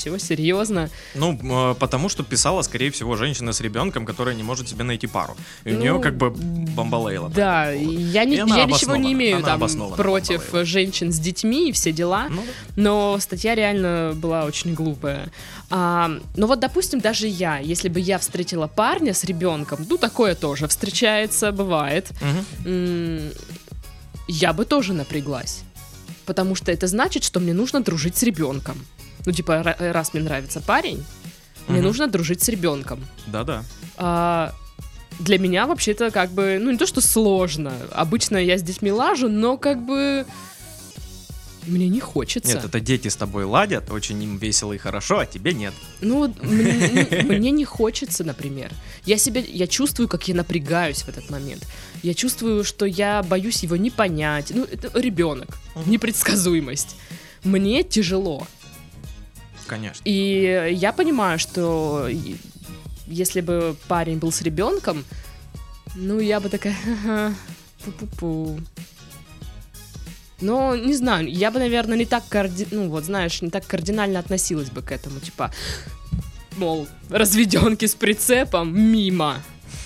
всего 0.00 0.18
серьезно. 0.18 0.88
Ну, 1.14 1.38
э, 1.72 1.74
потому 1.74 2.08
что 2.08 2.22
писала, 2.24 2.62
скорее 2.62 2.90
всего, 2.90 3.16
женщина 3.16 3.52
с 3.52 3.60
ребенком, 3.60 4.04
которая 4.06 4.34
не 4.34 4.42
может 4.42 4.68
себе 4.68 4.82
найти 4.84 5.06
пару. 5.06 5.36
И 5.64 5.70
у 5.70 5.74
Ну, 5.74 5.80
нее 5.80 6.00
как 6.00 6.16
бы 6.16 6.30
бомбалейла. 6.30 7.28
Да, 7.28 7.70
я, 7.70 8.24
не, 8.24 8.36
я 8.36 8.64
ничего 8.64 8.96
не 8.96 9.12
имею 9.12 9.36
она 9.38 9.46
там 9.58 9.60
против 9.96 10.38
Бомбалейла. 10.40 10.64
женщин 10.64 11.12
с 11.12 11.18
детьми 11.18 11.68
и 11.68 11.72
все 11.72 11.92
дела, 11.92 12.26
Ну, 12.30 12.42
да. 12.42 12.52
но 12.76 13.18
статья 13.20 13.54
реально 13.54 14.12
была 14.14 14.44
очень 14.44 14.74
глупая. 14.74 15.30
А, 15.70 16.10
ну 16.36 16.46
вот, 16.46 16.60
допустим, 16.60 17.00
даже 17.00 17.26
я, 17.28 17.58
если 17.58 17.88
бы 17.88 18.00
я 18.00 18.18
встретила 18.18 18.66
парня 18.66 19.12
с 19.14 19.24
ребенком, 19.24 19.86
ну 19.88 19.96
такое 19.98 20.34
тоже 20.34 20.66
встречается, 20.66 21.52
бывает, 21.52 22.10
м, 22.64 23.30
я 24.28 24.52
бы 24.52 24.64
тоже 24.64 24.92
напряглась. 24.94 25.60
Потому 26.26 26.54
что 26.54 26.70
это 26.70 26.86
значит, 26.86 27.24
что 27.24 27.40
мне 27.40 27.52
нужно 27.52 27.80
дружить 27.82 28.16
с 28.16 28.22
ребенком. 28.22 28.76
Ну, 29.26 29.32
типа, 29.32 29.52
ра- 29.64 29.92
раз 29.92 30.14
мне 30.14 30.22
нравится 30.22 30.60
парень, 30.60 31.04
мне 31.68 31.78
Мгм. 31.78 31.86
нужно 31.86 32.06
дружить 32.08 32.42
с 32.42 32.48
ребенком. 32.48 33.04
Да-да. 33.26 33.64
А, 33.96 34.52
для 35.18 35.38
меня 35.38 35.66
вообще-то 35.66 36.10
как 36.10 36.30
бы, 36.30 36.58
ну 36.60 36.70
не 36.70 36.78
то 36.78 36.86
что 36.86 37.00
сложно. 37.00 37.72
Обычно 37.92 38.36
я 38.38 38.56
с 38.56 38.62
детьми 38.62 38.90
лажу, 38.90 39.28
но 39.28 39.56
как 39.58 39.84
бы 39.84 40.24
мне 41.66 41.88
не 41.88 42.00
хочется. 42.00 42.54
Нет, 42.54 42.64
это 42.64 42.80
дети 42.80 43.08
с 43.08 43.16
тобой 43.16 43.44
ладят, 43.44 43.90
очень 43.90 44.20
им 44.22 44.38
весело 44.38 44.72
и 44.72 44.78
хорошо, 44.78 45.18
а 45.18 45.26
тебе 45.26 45.52
нет. 45.52 45.74
Ну, 46.00 46.34
мне, 46.42 47.06
ну, 47.22 47.32
мне 47.34 47.50
не 47.50 47.66
хочется, 47.66 48.24
например. 48.24 48.70
Я 49.04 49.18
себя, 49.18 49.42
я 49.46 49.66
чувствую, 49.66 50.08
как 50.08 50.26
я 50.28 50.34
напрягаюсь 50.34 51.02
в 51.02 51.08
этот 51.08 51.28
момент. 51.28 51.66
Я 52.02 52.14
чувствую, 52.14 52.64
что 52.64 52.86
я 52.86 53.22
боюсь 53.22 53.62
его 53.62 53.76
не 53.76 53.90
понять. 53.90 54.52
Ну, 54.54 54.64
это 54.64 54.90
ребенок, 54.98 55.58
непредсказуемость. 55.86 56.96
Мне 57.44 57.82
тяжело. 57.82 58.46
Конечно. 59.70 60.02
И 60.04 60.72
я 60.72 60.92
понимаю, 60.92 61.38
что 61.38 62.08
если 63.06 63.40
бы 63.40 63.76
парень 63.86 64.18
был 64.18 64.32
с 64.32 64.42
ребенком, 64.42 65.04
ну, 65.94 66.18
я 66.18 66.40
бы 66.40 66.48
такая, 66.48 66.74
«Ха-ха, 66.74 67.34
пу-пу-пу. 67.84 68.60
Но, 70.40 70.74
не 70.74 70.94
знаю, 70.94 71.28
я 71.28 71.52
бы, 71.52 71.60
наверное, 71.60 71.96
не 71.96 72.04
так, 72.04 72.24
карди... 72.28 72.66
ну, 72.72 72.88
вот, 72.88 73.04
знаешь, 73.04 73.42
не 73.42 73.50
так 73.50 73.64
кардинально 73.64 74.18
относилась 74.18 74.70
бы 74.70 74.82
к 74.82 74.90
этому, 74.90 75.20
типа, 75.20 75.52
мол, 76.56 76.88
разведенки 77.08 77.86
с 77.86 77.94
прицепом 77.94 78.76
мимо. 78.76 79.36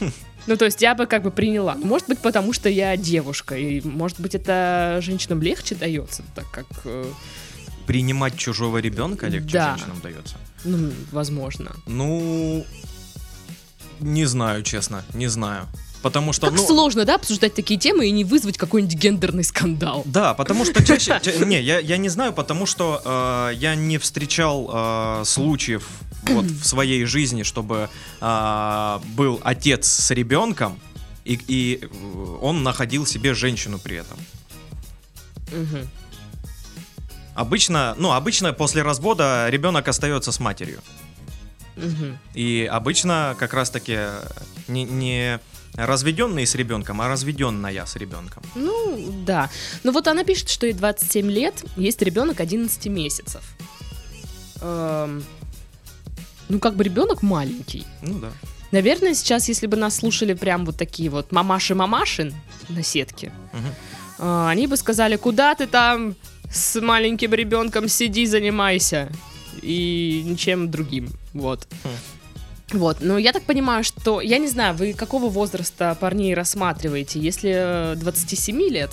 Ну, 0.47 0.59
то 0.59 0.67
есть 0.67 0.83
я 0.83 0.95
бы 0.95 1.07
как 1.07 1.23
бы 1.23 1.31
приняла. 1.31 1.75
Ну, 1.75 1.87
Может 1.87 2.07
быть, 2.07 2.19
потому 2.19 2.53
что 2.53 2.69
я 2.69 2.99
девушка, 2.99 3.57
и, 3.57 3.81
может 3.81 4.21
быть, 4.21 4.35
это 4.35 4.99
женщинам 5.01 5.41
легче 5.41 5.75
дается, 5.75 6.23
так 6.35 6.51
как, 6.51 6.67
э, 6.85 7.11
Принимать 7.87 8.37
чужого 8.37 8.79
ребенка 8.79 9.27
легче 9.29 9.53
Да. 9.53 9.77
женщинам 9.77 10.01
дается. 10.03 10.37
ну, 10.65 10.91
возможно. 11.13 11.77
Ну, 11.87 12.65
не 14.01 14.25
знаю, 14.27 14.63
честно, 14.63 15.05
не 15.15 15.29
знаю. 15.29 15.67
Потому 16.03 16.35
что, 16.35 16.49
Как 16.49 16.57
ну... 16.59 16.67
сложно, 16.67 17.07
да, 17.07 17.15
обсуждать 17.15 17.55
такие 17.55 17.81
темы 17.81 18.07
и 18.09 18.11
не 18.11 18.25
вызвать 18.25 18.59
какой-нибудь 18.59 18.95
гендерный 18.95 19.43
скандал. 19.45 20.03
Да, 20.05 20.35
потому 20.35 20.67
что 20.67 20.85
чаще... 20.85 21.19
ча- 21.23 21.45
Не, 21.45 21.63
я, 21.63 21.79
я 21.79 21.97
не 21.97 22.11
знаю, 22.11 22.35
потому 22.35 22.67
что 22.67 23.01
э, 23.51 23.55
я 23.57 23.75
не 23.75 23.97
встречал 23.97 24.71
э, 24.71 25.23
случаев 25.25 25.89
вот 26.29 26.45
в 26.45 26.65
своей 26.65 27.07
жизни, 27.07 27.43
чтобы 27.43 27.89
э, 28.21 28.99
был 29.17 29.41
отец 29.45 29.87
с 29.89 30.11
ребенком, 30.11 30.79
и, 31.25 31.41
и 31.49 31.89
он 32.43 32.63
находил 32.63 33.07
себе 33.07 33.33
женщину 33.33 33.79
при 33.79 33.97
этом. 33.97 34.19
Обычно, 37.35 37.95
ну, 37.99 38.13
обычно 38.13 38.53
после 38.53 38.83
развода 38.83 39.47
ребенок 39.49 39.89
остается 39.89 40.31
с 40.33 40.41
матерью. 40.41 40.81
Мгм. 41.77 42.19
И 42.35 42.69
обычно 42.71 43.35
как 43.39 43.53
раз-таки 43.55 43.99
не, 44.69 44.85
не 44.85 45.41
разведенный 45.75 46.47
с 46.47 46.55
ребенком, 46.55 47.01
а 47.01 47.09
разведенная 47.09 47.85
с 47.85 47.97
ребенком. 47.97 48.43
Ну, 48.55 49.23
да. 49.27 49.51
Ну 49.83 49.91
вот 49.93 50.07
она 50.07 50.23
пишет, 50.23 50.49
что 50.49 50.67
ей 50.67 50.73
27 50.73 51.29
лет, 51.31 51.65
есть 51.77 52.01
ребенок 52.03 52.39
11 52.41 52.87
месяцев. 52.87 53.43
Эм, 54.61 55.25
ну, 56.49 56.59
как 56.61 56.77
бы 56.77 56.85
ребенок 56.85 57.23
маленький. 57.23 57.85
Ну 58.03 58.21
да. 58.21 58.29
Наверное, 58.71 59.15
сейчас, 59.15 59.49
если 59.49 59.67
бы 59.67 59.77
нас 59.77 59.97
слушали 59.97 60.35
прям 60.35 60.65
вот 60.65 60.77
такие 60.77 61.11
вот 61.11 61.33
мамаши-мамаши 61.33 62.33
на 62.69 62.83
сетке, 62.83 63.33
Мгм. 63.53 63.75
э, 64.19 64.47
они 64.49 64.67
бы 64.69 64.77
сказали, 64.77 65.17
куда 65.17 65.55
ты 65.57 65.67
там 65.67 66.15
с 66.55 66.81
маленьким 66.81 67.35
ребенком 67.35 67.89
сиди, 67.89 68.27
занимайся. 68.27 69.11
И 69.63 70.23
ничем 70.25 70.71
другим. 70.71 71.09
Вот. 71.33 71.67
Хм. 71.85 71.89
Вот, 72.79 72.97
но 73.01 73.19
я 73.19 73.33
так 73.33 73.43
понимаю, 73.45 73.85
что, 73.85 74.21
я 74.21 74.39
не 74.39 74.49
знаю, 74.49 74.75
вы 74.75 74.95
какого 74.95 75.29
возраста 75.29 75.97
парней 76.01 76.35
рассматриваете? 76.35 77.21
Если 77.21 77.53
э, 77.55 77.95
27 77.97 78.61
лет, 78.71 78.91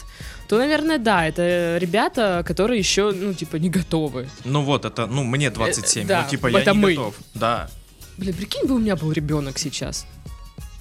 то, 0.47 0.57
наверное, 0.57 0.97
да, 0.99 1.25
это 1.25 1.77
ребята, 1.79 2.43
которые 2.45 2.77
еще, 2.79 3.11
ну, 3.11 3.33
типа, 3.33 3.55
не 3.55 3.69
готовы. 3.69 4.27
Ну 4.43 4.61
вот, 4.63 4.85
это, 4.85 5.07
ну, 5.07 5.23
мне 5.23 5.49
27, 5.49 6.03
Э, 6.03 6.07
да, 6.07 6.21
ну, 6.23 6.29
типа, 6.29 6.47
я 6.47 6.65
не 6.65 6.77
мы. 6.79 6.93
готов. 6.93 7.15
Да. 7.33 7.69
Блин, 8.17 8.33
прикинь 8.35 8.67
бы 8.67 8.75
у 8.75 8.79
меня 8.79 8.95
был 8.95 9.11
ребенок 9.13 9.57
сейчас. 9.57 10.05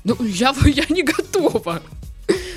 Ну, 0.04 0.16
я, 0.24 0.52
бы- 0.52 0.68
я 0.70 0.84
не 0.90 1.02
готова. 1.02 1.80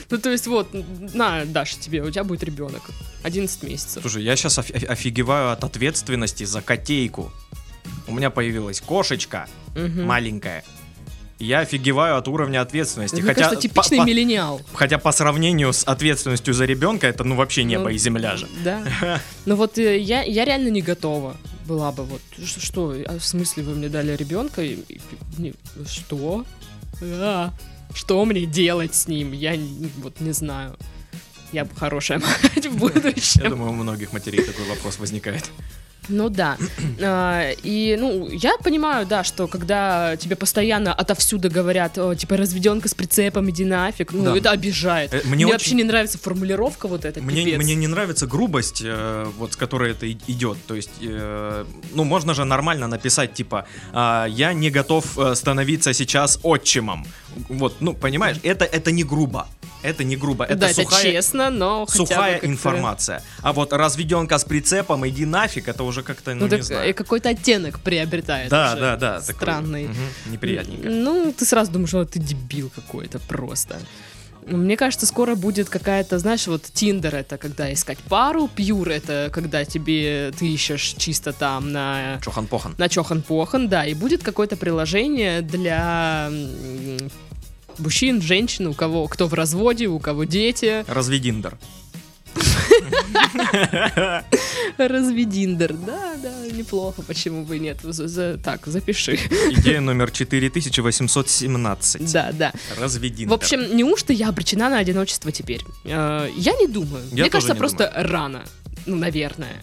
Ну, 0.09 0.17
то 0.17 0.29
есть, 0.31 0.47
вот, 0.47 0.67
на, 1.13 1.45
Даша, 1.45 1.79
тебе, 1.79 2.01
у 2.01 2.09
тебя 2.11 2.23
будет 2.23 2.43
ребенок. 2.43 2.81
11 3.23 3.63
месяцев. 3.63 4.01
Слушай, 4.01 4.23
я 4.23 4.35
сейчас 4.35 4.57
офигеваю 4.59 5.51
от 5.51 5.63
ответственности 5.63 6.43
за 6.43 6.61
котейку. 6.61 7.31
У 8.07 8.13
меня 8.13 8.29
появилась 8.29 8.81
кошечка 8.81 9.47
Мгм. 9.75 10.03
маленькая. 10.05 10.63
Я 11.39 11.59
офигеваю 11.59 12.17
от 12.17 12.27
уровня 12.27 12.61
ответственности. 12.61 13.15
Мне 13.15 13.23
хотя, 13.23 13.43
кажется, 13.49 13.61
типичный 13.61 13.97
по, 13.97 14.03
по- 14.03 14.07
миллениал. 14.07 14.61
хотя 14.73 14.97
по 14.97 15.11
сравнению 15.11 15.73
с 15.73 15.83
ответственностью 15.83 16.53
за 16.53 16.65
ребенка, 16.65 17.07
это 17.07 17.23
ну 17.25 17.35
вообще 17.35 17.63
небо 17.63 17.85
Ну, 17.85 17.89
и 17.89 17.97
земля 17.97 18.37
же. 18.37 18.47
Да. 18.63 18.83
Ну 19.45 19.55
вот 19.55 19.77
э, 19.77 19.99
я, 19.99 20.21
я 20.23 20.45
реально 20.45 20.69
не 20.69 20.81
готова 20.81 21.35
была 21.65 21.91
бы. 21.91 22.03
Вот 22.05 22.21
что, 22.45 22.95
а 23.07 23.17
в 23.19 23.25
смысле 23.25 23.63
вы 23.63 23.75
мне 23.75 23.89
дали 23.89 24.15
ребенка? 24.15 24.61
И- 24.63 24.79
Что? 25.89 26.45
А, 27.01 27.51
что 27.93 28.23
мне 28.25 28.45
делать 28.45 28.95
с 28.95 29.07
ним? 29.07 29.31
Я 29.31 29.57
вот 29.97 30.19
не 30.19 30.31
знаю. 30.31 30.77
Я 31.51 31.65
бы 31.65 31.75
хорошая 31.75 32.19
мать 32.53 32.65
в 32.65 32.73
Я 32.73 32.79
будущем. 32.79 33.49
думаю, 33.49 33.71
у 33.71 33.73
многих 33.75 34.11
матерей 34.13 34.43
такой 34.43 34.65
вопрос 34.65 34.97
возникает. 34.99 35.49
Ну 36.09 36.29
да. 36.29 36.57
А, 37.01 37.51
и, 37.63 37.97
ну, 37.99 38.29
я 38.29 38.57
понимаю, 38.57 39.05
да, 39.05 39.23
что 39.23 39.47
когда 39.47 40.15
тебе 40.17 40.35
постоянно 40.35 40.93
отовсюду 40.93 41.49
говорят, 41.49 41.97
«О, 41.97 42.13
типа, 42.15 42.37
разведенка 42.37 42.87
с 42.89 42.93
прицепом, 42.93 43.49
иди 43.49 43.65
нафиг, 43.65 44.11
ну, 44.11 44.25
Да. 44.25 44.37
это 44.37 44.51
обижает. 44.51 45.13
Э, 45.13 45.21
Мне, 45.25 45.35
мне 45.35 45.45
вообще 45.47 45.67
очень- 45.67 45.77
не 45.77 45.83
нравится 45.83 46.17
формулировка 46.17 46.87
вот 46.87 47.05
эта, 47.05 47.21
Мне, 47.21 47.45
пипец. 47.45 47.57
мне 47.63 47.75
не 47.75 47.87
нравится 47.87 48.27
грубость, 48.27 48.81
э, 48.83 49.25
вот 49.37 49.53
с 49.53 49.55
которой 49.55 49.91
это 49.91 50.11
идет. 50.11 50.57
То 50.67 50.75
есть, 50.75 50.91
э, 51.01 51.65
ну, 51.93 52.03
можно 52.03 52.33
же 52.33 52.43
нормально 52.45 52.87
написать, 52.87 53.33
типа, 53.33 53.65
а, 53.93 54.25
я 54.25 54.53
не 54.53 54.69
готов 54.69 55.17
становиться 55.35 55.93
сейчас 55.93 56.39
отчимом. 56.43 57.05
Вот, 57.49 57.75
ну, 57.79 57.93
понимаешь, 57.93 58.37
это, 58.43 58.65
это 58.65 58.91
не 58.91 59.03
грубо. 59.03 59.47
Это 59.81 60.05
не 60.05 60.15
грубо. 60.15 60.45
Это 60.45 60.55
да, 60.55 60.69
это 60.69 60.81
сухая, 60.83 61.11
честно, 61.11 61.49
но 61.49 61.85
сухая 61.87 62.39
информация. 62.41 63.21
А 63.41 63.51
вот 63.51 63.73
разведенка 63.73 64.37
с 64.37 64.45
прицепом, 64.45 65.05
иди 65.05 65.25
нафиг, 65.25 65.67
это 65.67 65.83
уже 65.83 65.92
как-то, 66.01 66.33
ну, 66.33 66.39
Ну, 66.39 66.45
не 66.45 66.49
так, 66.49 66.59
и 66.61 66.63
знаю. 66.63 66.95
какой-то 66.95 67.29
оттенок 67.29 67.79
приобретает 67.81 68.49
Да, 68.49 68.71
уже 68.71 68.81
да, 68.81 68.95
да. 68.97 69.19
такой, 69.19 69.35
Странный. 69.35 69.83
мгм, 69.89 70.31
неприятненько. 70.31 70.89
Ну, 70.89 71.31
ты 71.37 71.45
сразу 71.45 71.71
думаешь, 71.71 71.89
что 71.89 72.05
ты 72.05 72.17
дебил 72.19 72.71
какой-то 72.73 73.19
просто. 73.19 73.77
Мне 74.45 74.75
кажется, 74.75 75.05
скоро 75.05 75.35
будет 75.35 75.69
какая-то, 75.69 76.19
знаешь, 76.19 76.47
вот 76.47 76.63
Тиндер 76.63 77.15
это 77.15 77.37
когда 77.37 77.71
искать 77.71 77.97
пару, 77.99 78.49
Пьюр 78.49 78.89
это 78.89 79.29
когда 79.31 79.63
тебе 79.63 80.33
ты 80.37 80.47
ищешь 80.47 80.95
чисто 80.97 81.31
там 81.31 81.71
на 81.71 82.19
Чохан-похан. 82.21 82.75
на 82.77 82.89
чохан-похан, 82.89 83.69
да, 83.69 83.85
и 83.85 83.93
будет 83.93 84.21
какое-то 84.21 84.57
приложение 84.57 85.41
для 85.41 86.29
мужчин, 87.77 88.21
женщин, 88.21 88.67
у 88.67 88.73
кого 88.73 89.07
кто 89.07 89.27
в 89.27 89.33
разводе, 89.33 89.87
у 89.87 89.97
кого 89.99 90.25
дети, 90.25 90.83
Развединдер. 90.89 91.57
развединдер, 94.77 95.73
да, 95.73 96.15
да, 96.21 96.47
неплохо, 96.51 97.01
почему 97.01 97.45
бы 97.45 97.57
и 97.57 97.59
нет, 97.59 97.77
За- 97.83 98.07
за- 98.07 98.37
так, 98.37 98.65
запиши, 98.67 99.15
Идея 99.51 99.81
номер 99.81 100.11
4817. 100.11 102.11
да, 102.11 102.31
да. 102.31 102.53
Развединдер. 102.77 103.29
В 103.29 103.33
общем, 103.33 103.75
неужто 103.75 104.13
я 104.13 104.29
обречена 104.29 104.69
на 104.69 104.77
одиночество 104.79 105.31
теперь? 105.31 105.61
Э, 105.85 106.29
Я 106.35 106.53
не 106.53 106.67
думаю. 106.67 107.03
Я 107.11 107.23
Мне 107.23 107.29
кажется, 107.29 107.55
просто 107.55 107.91
рано. 107.95 108.43
Ну, 108.85 108.95
наверное. 108.95 109.61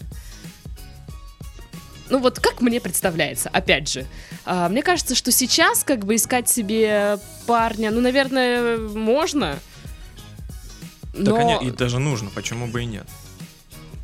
Ну 2.09 2.19
вот 2.19 2.39
как 2.39 2.59
мне 2.61 2.81
представляется, 2.81 3.47
опять 3.49 3.89
же, 3.89 4.05
а, 4.43 4.67
мне 4.67 4.83
кажется, 4.83 5.15
что 5.15 5.31
сейчас 5.31 5.85
как 5.85 6.05
бы 6.05 6.15
искать 6.15 6.49
себе 6.49 7.17
парня, 7.47 7.89
ну, 7.89 8.01
наверное, 8.01 8.77
можно. 8.77 9.57
Да, 11.13 11.31
Но 11.31 11.35
конечно, 11.37 11.65
и 11.67 11.71
даже 11.71 11.99
нужно, 11.99 12.29
почему 12.33 12.67
бы 12.67 12.83
и 12.83 12.85
нет. 12.85 13.07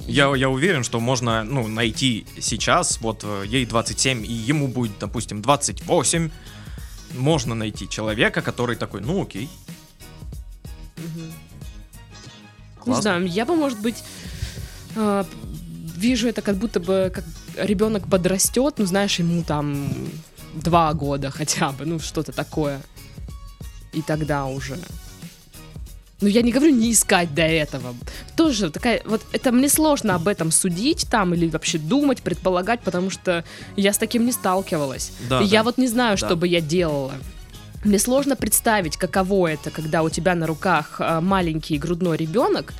Я, 0.07 0.33
я 0.35 0.49
уверен, 0.49 0.83
что 0.83 0.99
можно 0.99 1.43
ну, 1.43 1.67
найти 1.67 2.25
сейчас, 2.39 3.01
вот 3.01 3.23
э, 3.23 3.43
ей 3.45 3.65
27, 3.65 4.25
и 4.25 4.31
ему 4.31 4.69
будет, 4.69 4.97
допустим, 4.99 5.41
28. 5.41 6.31
Можно 7.13 7.55
найти 7.55 7.89
человека, 7.89 8.41
который 8.41 8.77
такой, 8.77 9.01
ну 9.01 9.21
окей. 9.21 9.49
Мгм. 10.97 11.33
Не 12.85 13.01
знаю, 13.01 13.27
я 13.27 13.45
бы, 13.45 13.55
может 13.55 13.81
быть, 13.81 14.01
а, 14.95 15.25
вижу 15.97 16.29
это 16.29 16.41
как 16.41 16.55
будто 16.55 16.79
бы 16.79 17.11
как 17.13 17.25
ребенок 17.57 18.09
подрастет, 18.09 18.75
ну, 18.77 18.85
знаешь, 18.85 19.19
ему 19.19 19.43
там 19.43 19.89
два 20.53 20.93
года 20.93 21.31
хотя 21.31 21.71
бы, 21.71 21.85
ну, 21.85 21.99
что-то 21.99 22.31
такое. 22.31 22.81
И 23.91 24.01
тогда 24.01 24.45
уже. 24.45 24.77
Ну, 26.19 26.27
я 26.27 26.41
не 26.41 26.51
говорю 26.51 26.73
не 26.73 26.91
искать 26.91 27.33
до 27.35 27.43
этого. 27.43 27.93
Тоже 28.35 28.71
такая, 28.71 29.01
вот 29.05 29.21
это 29.33 29.51
мне 29.51 29.69
сложно 29.69 30.15
об 30.15 30.27
этом 30.27 30.49
судить 30.51 31.07
там 31.11 31.33
или 31.35 31.47
вообще 31.47 31.77
думать, 31.77 32.23
предполагать, 32.23 32.81
потому 32.81 33.11
что 33.11 33.43
я 33.75 33.93
с 33.93 33.99
таким 33.99 34.25
не 34.25 34.31
сталкивалась. 34.31 35.11
Да, 35.29 35.41
И 35.41 35.45
я 35.45 35.59
да. 35.59 35.63
вот 35.65 35.77
не 35.77 35.87
знаю, 35.87 36.17
Да. 36.17 36.25
что 36.25 36.35
бы 36.35 36.47
я 36.47 36.59
делала. 36.59 37.13
Мне 37.83 37.99
сложно 37.99 38.35
представить, 38.35 38.97
каково 38.97 39.47
это, 39.51 39.69
когда 39.69 40.01
у 40.01 40.09
тебя 40.09 40.33
на 40.33 40.47
руках 40.47 40.95
а, 40.99 41.21
маленький 41.21 41.77
грудной 41.77 42.17
ребенок, 42.17 42.73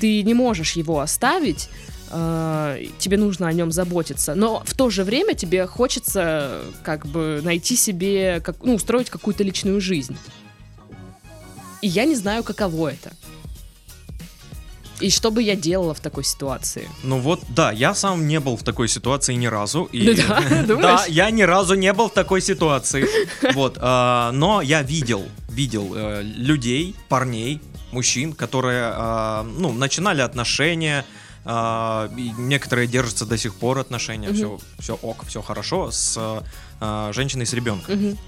ты 0.00 0.22
не 0.22 0.32
можешь 0.34 0.72
его 0.74 1.00
оставить, 1.00 1.68
а, 2.10 2.78
тебе 2.98 3.16
нужно 3.16 3.48
о 3.48 3.52
нем 3.52 3.72
заботиться, 3.72 4.36
но 4.36 4.62
в 4.64 4.74
то 4.74 4.88
же 4.88 5.02
время 5.02 5.34
тебе 5.34 5.66
хочется 5.66 6.60
как 6.84 7.06
бы 7.06 7.40
найти 7.42 7.74
себе, 7.74 8.40
как, 8.40 8.62
ну, 8.62 8.74
устроить 8.76 9.10
какую-то 9.10 9.42
личную 9.42 9.80
жизнь. 9.80 10.16
И 11.82 11.88
я 11.88 12.04
не 12.04 12.14
знаю, 12.14 12.42
каково 12.44 12.92
это. 12.92 13.12
И 15.00 15.10
что 15.10 15.30
бы 15.30 15.42
я 15.42 15.54
делала 15.54 15.94
в 15.94 16.00
такой 16.00 16.24
ситуации? 16.24 16.88
Ну 17.04 17.20
вот, 17.20 17.40
да, 17.48 17.70
я 17.70 17.94
сам 17.94 18.26
не 18.26 18.40
был 18.40 18.56
в 18.56 18.62
такой 18.62 18.88
ситуации 18.88 19.34
ни 19.34 19.46
разу. 19.46 19.84
И... 19.92 20.02
Ну 20.02 20.14
да, 20.14 20.76
Да, 20.82 21.04
я 21.08 21.30
ни 21.30 21.42
разу 21.42 21.74
не 21.74 21.92
был 21.92 22.08
в 22.08 22.12
такой 22.12 22.40
ситуации. 22.40 23.06
Вот, 23.54 23.78
а, 23.80 24.32
но 24.32 24.60
я 24.60 24.82
видел, 24.82 25.24
видел 25.48 25.92
э, 25.94 26.22
людей, 26.22 26.96
парней, 27.08 27.60
мужчин, 27.92 28.32
которые, 28.32 28.90
а, 28.92 29.44
ну, 29.44 29.72
начинали 29.72 30.20
отношения, 30.20 31.04
а, 31.44 32.10
некоторые 32.16 32.88
держатся 32.88 33.24
до 33.24 33.38
сих 33.38 33.54
пор 33.54 33.78
отношения, 33.78 34.32
все, 34.32 34.58
все 34.80 34.94
ок, 34.94 35.24
все 35.26 35.42
хорошо 35.42 35.90
с 35.90 36.42
женщиной 37.12 37.46
с 37.46 37.52
ребенком. 37.52 38.18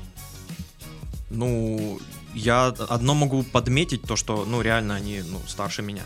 Ну, 1.31 2.01
я 2.35 2.67
одно 2.67 3.15
могу 3.15 3.43
подметить, 3.43 4.03
то, 4.03 4.17
что, 4.17 4.45
ну, 4.45 4.63
реально 4.63 4.97
они, 4.97 5.23
ну, 5.27 5.41
старше 5.47 5.83
меня. 5.83 6.03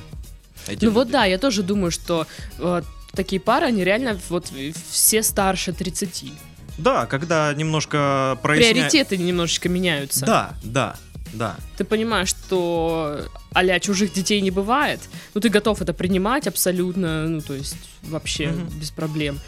Ну 0.80 0.90
вот 0.90 1.04
люди. 1.04 1.12
да, 1.12 1.24
я 1.24 1.38
тоже 1.38 1.62
думаю, 1.62 1.90
что 1.90 2.26
э, 2.58 2.82
такие 3.12 3.40
пары, 3.40 3.66
они 3.66 3.84
реально 3.84 4.18
вот 4.28 4.50
все 4.90 5.22
старше 5.22 5.72
30. 5.72 6.32
Да, 6.78 7.06
когда 7.06 7.52
немножко 7.54 8.38
проясняют... 8.42 8.74
Приоритеты 8.74 9.16
немножечко 9.16 9.68
меняются. 9.68 10.24
Да, 10.24 10.54
да, 10.62 10.96
да. 11.32 11.56
Ты 11.76 11.84
понимаешь, 11.84 12.28
что 12.28 13.20
а 13.52 13.80
чужих 13.80 14.12
детей 14.12 14.40
не 14.40 14.50
бывает, 14.50 15.00
ну 15.34 15.40
ты 15.40 15.48
готов 15.48 15.80
это 15.80 15.92
принимать 15.92 16.46
абсолютно, 16.46 17.28
ну 17.28 17.40
то 17.40 17.54
есть 17.54 17.76
вообще 18.02 18.48
Мгм. 18.48 18.80
без 18.80 18.90
проблем. 18.90 19.38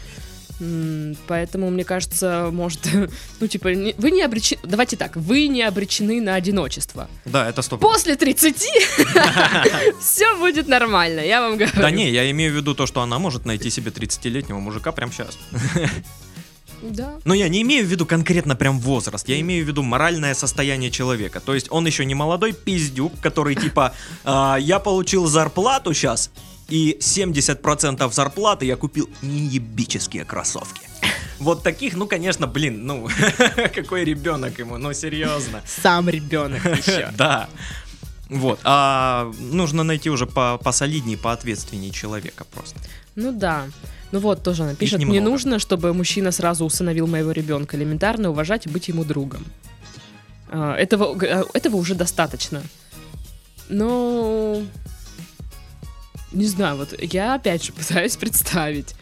Поэтому, 1.27 1.69
мне 1.69 1.83
кажется, 1.83 2.49
может, 2.51 2.87
ну, 3.39 3.47
типа, 3.47 3.69
вы 3.97 4.11
не 4.11 4.23
обречены, 4.23 4.59
давайте 4.63 4.97
так, 4.97 5.15
вы 5.15 5.47
не 5.47 5.61
обречены 5.61 6.21
на 6.21 6.35
одиночество. 6.35 7.07
Да, 7.25 7.47
это 7.47 7.61
стоп. 7.61 7.81
После 7.81 8.15
30 8.15 8.55
все 10.01 10.37
будет 10.37 10.67
нормально, 10.67 11.19
я 11.19 11.41
вам 11.41 11.57
говорю. 11.57 11.73
Да 11.75 11.91
не, 11.91 12.09
я 12.09 12.29
имею 12.31 12.53
в 12.53 12.55
виду 12.55 12.73
то, 12.73 12.87
что 12.87 13.01
она 13.01 13.19
может 13.19 13.45
найти 13.45 13.69
себе 13.69 13.91
30-летнего 13.91 14.59
мужика 14.59 14.91
прямо 14.91 15.11
сейчас. 15.11 15.37
Да. 16.81 17.19
Но 17.25 17.33
я 17.33 17.49
не 17.49 17.61
имею 17.61 17.85
в 17.85 17.87
виду 17.87 18.05
конкретно 18.05 18.55
прям 18.55 18.79
возраст, 18.79 19.27
я 19.27 19.39
имею 19.39 19.65
в 19.65 19.67
виду 19.67 19.83
моральное 19.83 20.33
состояние 20.33 20.91
человека. 20.91 21.39
То 21.39 21.53
есть 21.53 21.67
он 21.71 21.85
еще 21.87 22.05
не 22.05 22.15
молодой 22.15 22.53
пиздюк, 22.53 23.13
который 23.19 23.55
типа, 23.55 23.93
«А, 24.23 24.57
я 24.59 24.79
получил 24.79 25.27
зарплату 25.27 25.93
сейчас, 25.93 26.29
и 26.69 26.97
70% 26.99 28.11
зарплаты 28.11 28.65
я 28.65 28.75
купил 28.75 29.09
неебические 29.21 30.25
кроссовки. 30.25 30.81
Вот 31.39 31.63
таких, 31.63 31.95
ну, 31.95 32.07
конечно, 32.07 32.47
блин, 32.47 32.85
ну, 32.85 33.07
какой 33.75 34.03
ребенок 34.03 34.57
ему, 34.59 34.77
ну, 34.77 34.93
серьезно. 34.93 35.61
Сам 35.65 36.09
ребенок 36.09 36.65
еще. 36.65 37.11
Да. 37.17 37.47
Вот. 38.29 38.59
А 38.63 39.31
нужно 39.39 39.83
найти 39.83 40.09
уже 40.09 40.25
по 40.25 40.57
посолиднее, 40.57 41.17
поответственнее 41.17 41.91
человека 41.91 42.43
просто. 42.51 42.77
Ну 43.15 43.31
да. 43.31 43.67
Ну 44.11 44.19
вот, 44.19 44.43
тоже 44.43 44.63
она 44.63 44.75
пишет, 44.75 45.03
мне 45.03 45.21
нужно, 45.21 45.59
чтобы 45.59 45.93
мужчина 45.93 46.31
сразу 46.31 46.65
усыновил 46.65 47.07
моего 47.07 47.31
ребенка, 47.31 47.77
элементарно 47.77 48.29
уважать 48.29 48.65
и 48.65 48.69
быть 48.69 48.87
ему 48.87 49.03
другом. 49.03 49.45
А, 50.49 50.75
Этого, 50.75 51.17
а, 51.21 51.43
этого 51.53 51.77
уже 51.77 51.95
достаточно. 51.95 52.63
Но... 53.69 54.61
Не 56.37 56.45
знаю, 56.45 56.77
вот 56.77 56.93
я 57.01 57.33
опять 57.33 57.63
же 57.65 57.73
пытаюсь 57.73 58.15
представить. 58.15 58.93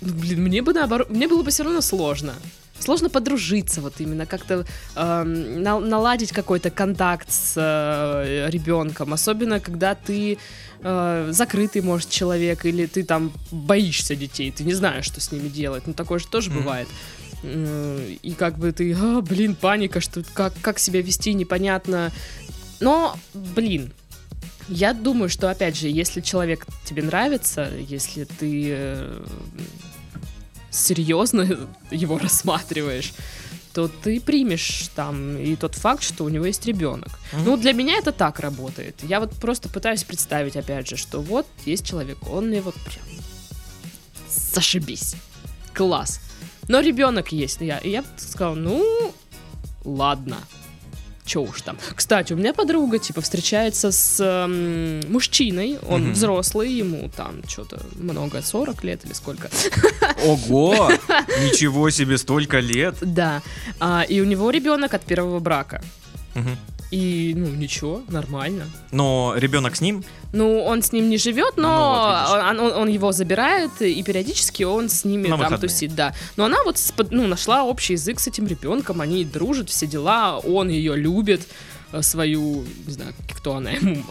Ну, 0.00 0.12
Блин, 0.12 0.42
мне 0.42 0.60
бы 0.62 0.72
наоборот, 0.74 1.10
мне 1.10 1.26
было 1.26 1.42
бы 1.42 1.50
все 1.50 1.64
равно 1.64 1.80
сложно. 1.80 2.34
Сложно 2.78 3.08
подружиться, 3.10 3.80
вот 3.80 3.94
именно 3.98 4.24
как-то 4.26 4.64
эм, 4.94 5.62
на- 5.62 5.80
наладить 5.80 6.30
какой-то 6.30 6.70
контакт 6.70 7.32
с 7.32 7.54
э, 7.56 8.48
ребенком, 8.50 9.12
особенно 9.12 9.58
когда 9.58 9.96
ты 9.96 10.38
э, 10.82 11.28
закрытый, 11.32 11.82
может, 11.82 12.08
человек, 12.10 12.64
или 12.66 12.86
ты 12.86 13.02
там 13.02 13.32
боишься 13.50 14.14
детей, 14.14 14.52
ты 14.52 14.62
не 14.62 14.74
знаешь, 14.74 15.06
что 15.06 15.20
с 15.20 15.32
ними 15.32 15.48
делать. 15.48 15.86
Ну, 15.86 15.92
такое 15.94 16.20
же 16.20 16.28
тоже 16.28 16.50
Мгм. 16.50 16.58
бывает. 16.60 16.88
И 17.42 18.34
как 18.38 18.58
бы 18.58 18.70
ты, 18.72 18.92
«А, 18.94 19.20
блин, 19.22 19.54
паника, 19.56 20.00
что 20.00 20.22
как, 20.34 20.52
как 20.60 20.78
себя 20.78 21.00
вести, 21.02 21.34
непонятно. 21.34 22.12
Но, 22.80 23.16
блин, 23.34 23.92
я 24.68 24.92
думаю, 24.92 25.28
что, 25.28 25.50
опять 25.50 25.76
же, 25.76 25.88
если 25.88 26.20
человек 26.20 26.66
тебе 26.84 27.02
нравится, 27.02 27.70
если 27.76 28.24
ты 28.24 28.68
э, 28.70 29.24
серьезно 30.70 31.46
его 31.90 32.18
рассматриваешь, 32.18 33.12
то 33.72 33.88
ты 33.88 34.20
примешь 34.20 34.88
там 34.94 35.36
и 35.36 35.54
тот 35.56 35.74
факт, 35.74 36.02
что 36.02 36.24
у 36.24 36.28
него 36.28 36.46
есть 36.46 36.66
ребенок. 36.66 37.10
Мгм. 37.32 37.44
Ну, 37.44 37.56
для 37.56 37.72
меня 37.72 37.96
это 37.98 38.12
так 38.12 38.40
работает. 38.40 38.96
Я 39.02 39.20
вот 39.20 39.32
просто 39.34 39.68
пытаюсь 39.68 40.04
представить, 40.04 40.56
опять 40.56 40.88
же, 40.88 40.96
что 40.96 41.20
вот 41.20 41.46
есть 41.64 41.86
человек, 41.86 42.18
он 42.28 42.48
мне 42.48 42.60
вот 42.60 42.74
прям 42.74 43.04
зашибись. 44.28 45.14
Класс. 45.74 46.20
Но 46.66 46.80
ребенок 46.80 47.32
есть. 47.32 47.60
Я, 47.60 47.78
и 47.78 47.90
я 47.90 48.04
сказала, 48.16 48.54
ну, 48.54 49.12
ладно. 49.84 50.38
Че 51.28 51.40
уж 51.40 51.60
там. 51.60 51.76
Кстати, 51.94 52.32
у 52.32 52.36
меня 52.36 52.54
подруга, 52.54 52.98
типа, 52.98 53.20
встречается 53.20 53.92
с 53.92 54.18
эм, 54.24 55.00
мужчиной, 55.12 55.78
он 55.86 56.02
Мгм. 56.04 56.12
взрослый, 56.12 56.72
ему 56.72 57.10
там 57.14 57.42
что-то 57.46 57.80
много, 57.96 58.40
40 58.40 58.82
лет 58.84 59.04
или 59.04 59.12
сколько. 59.12 59.50
Ого! 60.24 60.90
Ничего 61.44 61.90
себе, 61.90 62.16
столько 62.16 62.60
лет! 62.60 62.94
Да. 63.02 63.42
А, 63.78 64.04
и 64.08 64.20
у 64.22 64.24
него 64.24 64.50
ребенок 64.50 64.94
от 64.94 65.04
первого 65.04 65.38
брака. 65.38 65.82
Мгм. 66.34 66.56
И, 66.90 67.34
ну, 67.36 67.48
ничего, 67.48 68.02
нормально. 68.08 68.64
Но 68.92 69.34
ребенок 69.36 69.76
с 69.76 69.80
ним? 69.82 70.02
Ну, 70.32 70.62
он 70.62 70.80
с 70.82 70.92
ним 70.92 71.10
не 71.10 71.18
живет, 71.18 71.54
Ну, 71.56 71.62
но 71.64 71.90
вот 71.90 72.30
видишь. 72.30 72.50
он, 72.50 72.60
он- 72.60 72.82
он 72.82 72.88
его 72.88 73.12
забирает, 73.12 73.70
и 73.82 74.02
периодически 74.02 74.62
он 74.62 74.88
с 74.88 75.04
ними 75.04 75.24
На 75.28 75.36
там 75.36 75.40
выходные. 75.40 75.68
тусит, 75.68 75.94
да. 75.94 76.14
Но 76.36 76.44
она 76.46 76.56
вот 76.64 76.78
ну, 77.10 77.26
нашла 77.26 77.62
общий 77.64 77.92
язык 77.94 78.20
с 78.20 78.26
этим 78.26 78.46
ребенком, 78.46 79.00
они 79.02 79.24
дружат, 79.24 79.68
все 79.68 79.86
дела, 79.86 80.38
он 80.38 80.70
ее 80.70 80.96
любит, 80.96 81.46
э, 81.92 82.00
свою, 82.02 82.64
не 82.86 82.92
знаю, 82.92 83.12
кто 83.36 83.56
она 83.56 83.70
ему. 83.72 84.02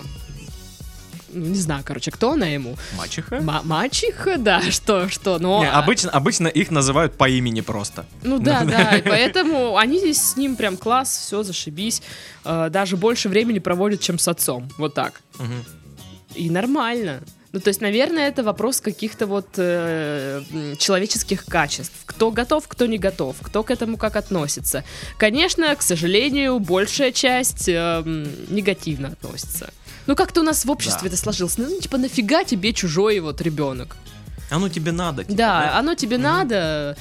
Ну, 1.29 1.45
не 1.47 1.55
знаю, 1.59 1.83
короче, 1.85 2.11
кто 2.11 2.31
она 2.31 2.45
ему. 2.47 2.77
Мачеха? 2.97 3.41
Ма- 3.41 3.61
мачеха, 3.63 4.37
да, 4.37 4.61
что, 4.71 5.09
что, 5.09 5.39
но... 5.39 5.59
Не, 5.63 5.69
обычно, 5.69 6.09
обычно 6.11 6.47
их 6.47 6.71
называют 6.71 7.17
по 7.17 7.27
имени 7.29 7.61
просто. 7.61 8.05
Ну 8.23 8.39
да, 8.39 8.63
да, 8.65 8.97
и 8.97 9.01
поэтому 9.01 9.77
они 9.77 9.99
здесь 9.99 10.21
с 10.21 10.37
ним 10.37 10.55
прям 10.55 10.77
класс, 10.77 11.09
все, 11.17 11.43
зашибись. 11.43 12.01
Э, 12.45 12.69
даже 12.69 12.97
больше 12.97 13.29
времени 13.29 13.59
проводят, 13.59 14.01
чем 14.01 14.19
с 14.19 14.27
отцом, 14.27 14.69
вот 14.77 14.93
так. 14.93 15.21
И 16.35 16.49
нормально. 16.49 17.21
Ну, 17.53 17.61
то 17.61 17.69
есть, 17.69 17.81
наверное, 17.81 18.27
это 18.27 18.43
вопрос 18.43 18.81
каких-то 18.81 19.25
вот 19.25 19.47
э, 19.57 20.41
м, 20.51 20.75
человеческих 20.77 21.45
качеств. 21.45 21.93
Кто 22.05 22.29
готов, 22.29 22.67
кто 22.67 22.85
не 22.85 22.97
готов, 22.97 23.37
кто 23.41 23.63
к 23.63 23.71
этому 23.71 23.97
как 23.97 24.15
относится. 24.17 24.83
Конечно, 25.17 25.73
к 25.75 25.81
сожалению, 25.81 26.59
большая 26.59 27.11
часть 27.13 27.69
э, 27.69 27.73
м, 28.05 28.27
негативно 28.53 29.07
относится. 29.07 29.71
Ну, 30.07 30.15
как-то 30.15 30.41
у 30.41 30.43
нас 30.43 30.63
в 30.65 30.71
обществе 30.71 31.01
Да. 31.03 31.07
это 31.07 31.17
сложилось. 31.17 31.57
Ну, 31.57 31.79
типа, 31.79 31.97
нафига 31.97 32.43
тебе 32.43 32.73
чужой 32.73 33.19
вот 33.19 33.41
ребенок? 33.41 33.95
Ну 34.49 34.69
тебе 34.69 34.91
надо. 34.93 35.23
типа, 35.25 35.35
Да, 35.37 35.77
оно 35.77 35.93
тебе 35.95 36.17
Мгм. 36.17 36.23
надо. 36.23 36.97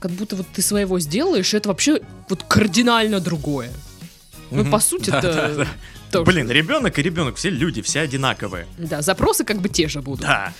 Как 0.00 0.12
будто 0.12 0.36
вот 0.36 0.46
ты 0.54 0.62
своего 0.62 1.00
сделаешь, 1.00 1.52
и 1.52 1.56
это 1.56 1.68
вообще 1.68 2.00
вот 2.28 2.44
кардинально 2.44 3.18
другое. 3.20 3.70
Ну, 4.52 4.62
Мгм. 4.62 4.70
по 4.70 4.78
сути, 4.78 5.10
Да, 5.10 5.20
да, 5.20 5.28
это 5.48 5.56
да. 5.56 5.66
тоже- 6.12 6.24
Блин, 6.30 6.48
ребенок 6.50 6.98
и 6.98 7.02
ребенок, 7.02 7.34
все 7.36 7.50
люди, 7.50 7.82
все 7.82 8.00
одинаковые. 8.00 8.66
Да, 8.78 9.02
запросы 9.02 9.44
как 9.44 9.58
бы 9.60 9.68
те 9.68 9.88
же 9.88 10.00
будут. 10.00 10.20
Да. 10.24 10.52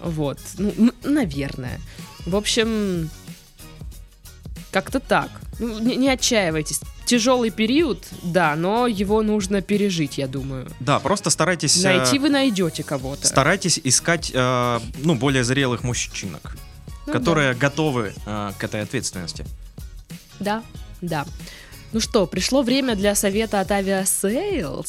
Вот. 0.00 0.38
Ну, 0.58 0.92
наверное. 1.04 1.80
В 2.26 2.36
общем, 2.36 3.08
как-то 4.70 5.00
так. 5.00 5.30
Ну, 5.58 5.78
не, 5.78 5.96
не 5.96 6.08
отчаивайтесь. 6.10 6.80
Тяжелый 7.06 7.50
период, 7.50 8.06
да, 8.22 8.54
но 8.56 8.86
его 8.86 9.22
нужно 9.22 9.60
пережить, 9.60 10.18
я 10.18 10.26
думаю. 10.26 10.68
Да, 10.80 10.98
просто 10.98 11.30
старайтесь... 11.30 11.84
э, 11.84 11.96
Найти 11.98 12.18
вы 12.18 12.30
найдете 12.30 12.82
кого-то. 12.82 13.26
Старайтесь 13.26 13.80
искать, 13.84 14.30
э, 14.32 14.80
ну, 14.98 15.14
более 15.16 15.44
зрелых 15.44 15.82
мужчинок, 15.82 16.56
Ну, 17.06 17.12
которые 17.12 17.54
готовы 17.54 18.14
э, 18.24 18.52
к 18.58 18.64
этой 18.64 18.82
ответственности. 18.82 19.44
Да, 20.40 20.62
да. 21.00 21.26
Ну 21.92 22.00
что, 22.00 22.26
пришло 22.26 22.62
время 22.62 22.94
для 22.96 23.14
совета 23.14 23.60
от 23.60 23.70
Aviasales. 23.70 24.88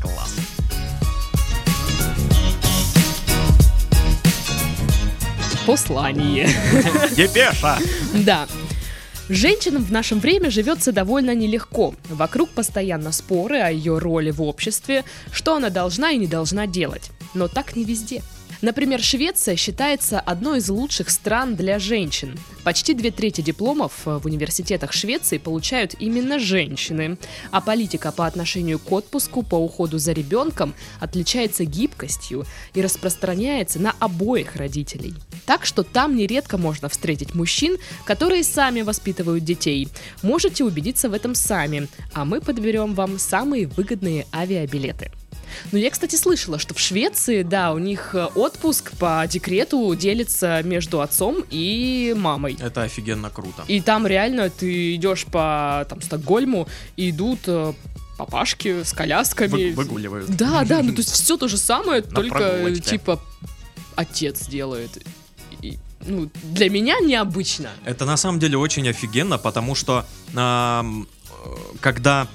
Класс. 0.00 0.36
Послание. 5.66 6.48
Депеша! 7.16 7.78
Да. 8.14 8.46
Женщинам 9.30 9.82
в 9.82 9.90
нашем 9.90 10.20
время 10.20 10.50
живется 10.50 10.92
довольно 10.92 11.34
нелегко. 11.34 11.94
Вокруг 12.10 12.50
постоянно 12.50 13.10
споры 13.10 13.58
о 13.58 13.70
ее 13.70 13.98
роли 13.98 14.30
в 14.30 14.42
обществе, 14.42 15.02
что 15.32 15.56
она 15.56 15.70
должна 15.70 16.10
и 16.10 16.18
не 16.18 16.26
должна 16.26 16.66
делать. 16.66 17.10
Но 17.32 17.48
так 17.48 17.74
не 17.74 17.84
везде. 17.84 18.22
Например, 18.64 18.98
Швеция 18.98 19.56
считается 19.56 20.18
одной 20.18 20.56
из 20.56 20.70
лучших 20.70 21.10
стран 21.10 21.54
для 21.54 21.78
женщин. 21.78 22.38
Почти 22.62 22.94
две 22.94 23.10
трети 23.10 23.42
дипломов 23.42 23.92
э, 24.06 24.16
в 24.16 24.24
университетах 24.24 24.94
Швеции 24.94 25.36
получают 25.36 25.94
именно 25.98 26.38
женщины. 26.38 27.18
А 27.50 27.60
политика 27.60 28.10
по 28.10 28.26
отношению 28.26 28.78
к 28.78 28.90
отпуску 28.90 29.42
по 29.42 29.56
уходу 29.56 29.98
за 29.98 30.12
ребенком 30.12 30.72
отличается 30.98 31.66
гибкостью 31.66 32.46
и 32.72 32.80
распространяется 32.80 33.80
на 33.80 33.94
обоих 33.98 34.56
родителей. 34.56 35.12
Так 35.44 35.66
что 35.66 35.82
там 35.82 36.16
нередко 36.16 36.56
можно 36.56 36.88
встретить 36.88 37.34
мужчин, 37.34 37.76
которые 38.06 38.44
сами 38.44 38.80
воспитывают 38.80 39.44
детей. 39.44 39.88
Можете 40.22 40.64
убедиться 40.64 41.10
в 41.10 41.12
этом 41.12 41.34
сами, 41.34 41.86
а 42.14 42.24
мы 42.24 42.40
подберем 42.40 42.94
вам 42.94 43.18
самые 43.18 43.66
выгодные 43.66 44.26
авиабилеты. 44.32 45.10
Ну, 45.72 45.78
я, 45.78 45.90
кстати, 45.90 46.16
слышала, 46.16 46.58
что 46.58 46.74
в 46.74 46.80
Швеции, 46.80 47.42
да, 47.42 47.72
у 47.72 47.78
них 47.78 48.14
э, 48.14 48.26
отпуск 48.34 48.92
по 48.98 49.24
декрету 49.28 49.94
делится 49.94 50.62
между 50.62 51.00
отцом 51.00 51.44
и 51.50 52.14
мамой. 52.16 52.56
Это 52.60 52.82
офигенно 52.82 53.30
круто. 53.30 53.64
И 53.68 53.80
там 53.80 54.06
реально 54.06 54.50
ты 54.50 54.94
идешь 54.94 55.24
по 55.26 55.86
там, 55.88 56.00
Стокгольму, 56.02 56.68
и 56.96 57.10
идут 57.10 57.40
э, 57.46 57.72
папашки 58.18 58.82
с 58.82 58.92
колясками. 58.92 59.50
Вы- 59.50 59.72
выгуливают. 59.74 60.28
Да, 60.36 60.64
да, 60.64 60.82
ну 60.82 60.92
то 60.92 60.98
есть 60.98 61.10
все 61.22 61.36
то 61.36 61.48
же 61.48 61.56
самое, 61.58 62.02
На 62.02 62.08
только 62.08 62.38
прогулочке. 62.38 62.80
типа 62.90 63.20
отец 63.96 64.46
делает. 64.46 65.02
И, 65.62 65.78
ну, 66.06 66.30
для 66.42 66.68
меня 66.70 66.98
необычно. 67.00 67.70
Это 67.84 68.04
на 68.04 68.16
самом 68.16 68.38
деле 68.38 68.58
очень 68.58 68.88
офигенно, 68.88 69.38
потому 69.38 69.74
что 69.74 70.04
э, 70.34 70.82
когда 71.80 72.28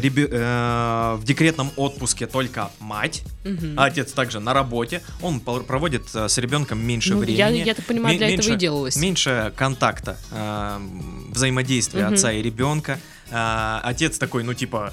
ребе- 0.00 0.28
э, 0.30 1.14
в 1.16 1.24
декретном 1.24 1.70
отпуске 1.76 2.26
только 2.26 2.70
мать, 2.80 3.22
Мгм. 3.44 3.74
а 3.78 3.84
отец 3.86 4.12
также 4.12 4.40
на 4.40 4.54
работе, 4.54 5.02
он 5.20 5.40
проводит 5.40 6.02
э, 6.14 6.28
с 6.28 6.38
ребенком 6.38 6.84
меньше 6.84 7.14
Ну, 7.14 7.18
времени. 7.20 7.36
я, 7.38 7.48
я 7.48 7.74
так 7.74 7.84
понимаю, 7.84 8.16
для 8.16 8.28
этого 8.28 8.38
меньше- 8.46 8.54
и 8.54 8.56
делалось. 8.56 8.96
Меньше 8.96 9.52
контакта, 9.56 10.16
эм, 10.32 11.30
взаимодействия 11.32 12.04
Мгм. 12.06 12.14
отца 12.14 12.32
и 12.32 12.42
ребенка. 12.42 12.98
А, 13.30 13.80
отец 13.84 14.18
такой, 14.18 14.42
ну 14.44 14.54
типа 14.54 14.92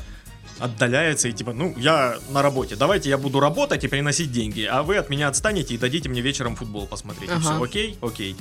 отдаляется 0.59 1.29
и 1.29 1.31
типа, 1.31 1.53
ну, 1.53 1.73
я 1.77 2.17
на 2.31 2.41
работе, 2.41 2.75
давайте 2.75 3.09
я 3.09 3.17
буду 3.17 3.39
работать 3.39 3.83
и 3.85 3.87
приносить 3.87 4.31
деньги, 4.31 4.63
а 4.69 4.83
вы 4.83 4.97
от 4.97 5.09
меня 5.09 5.29
отстанете 5.29 5.73
и 5.73 5.77
дадите 5.77 6.09
мне 6.09 6.19
вечером 6.21 6.55
футбол 6.57 6.85
посмотреть. 6.85 7.29
Ага. 7.29 7.39
все, 7.39 7.63
окей? 7.63 7.97
Окей. 8.01 8.35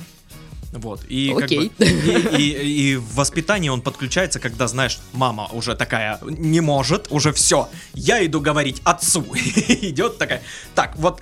Вот. 0.71 1.01
И, 1.09 1.33
Окей. 1.35 1.71
Как 1.77 1.87
бы, 1.87 1.93
и, 2.37 2.37
и- 2.37 2.91
и 2.91 2.95
в 2.95 3.15
воспитании 3.15 3.69
он 3.69 3.81
подключается, 3.81 4.39
когда, 4.39 4.67
знаешь, 4.67 4.99
мама 5.13 5.49
уже 5.51 5.75
такая 5.75 6.19
не 6.21 6.61
может, 6.61 7.07
уже 7.09 7.33
все. 7.33 7.69
Я 7.93 8.23
иду 8.25 8.39
говорить 8.39 8.81
отцу. 8.83 9.25
Идет 9.35 10.17
такая. 10.17 10.41
Так, 10.75 10.95
вот 10.97 11.21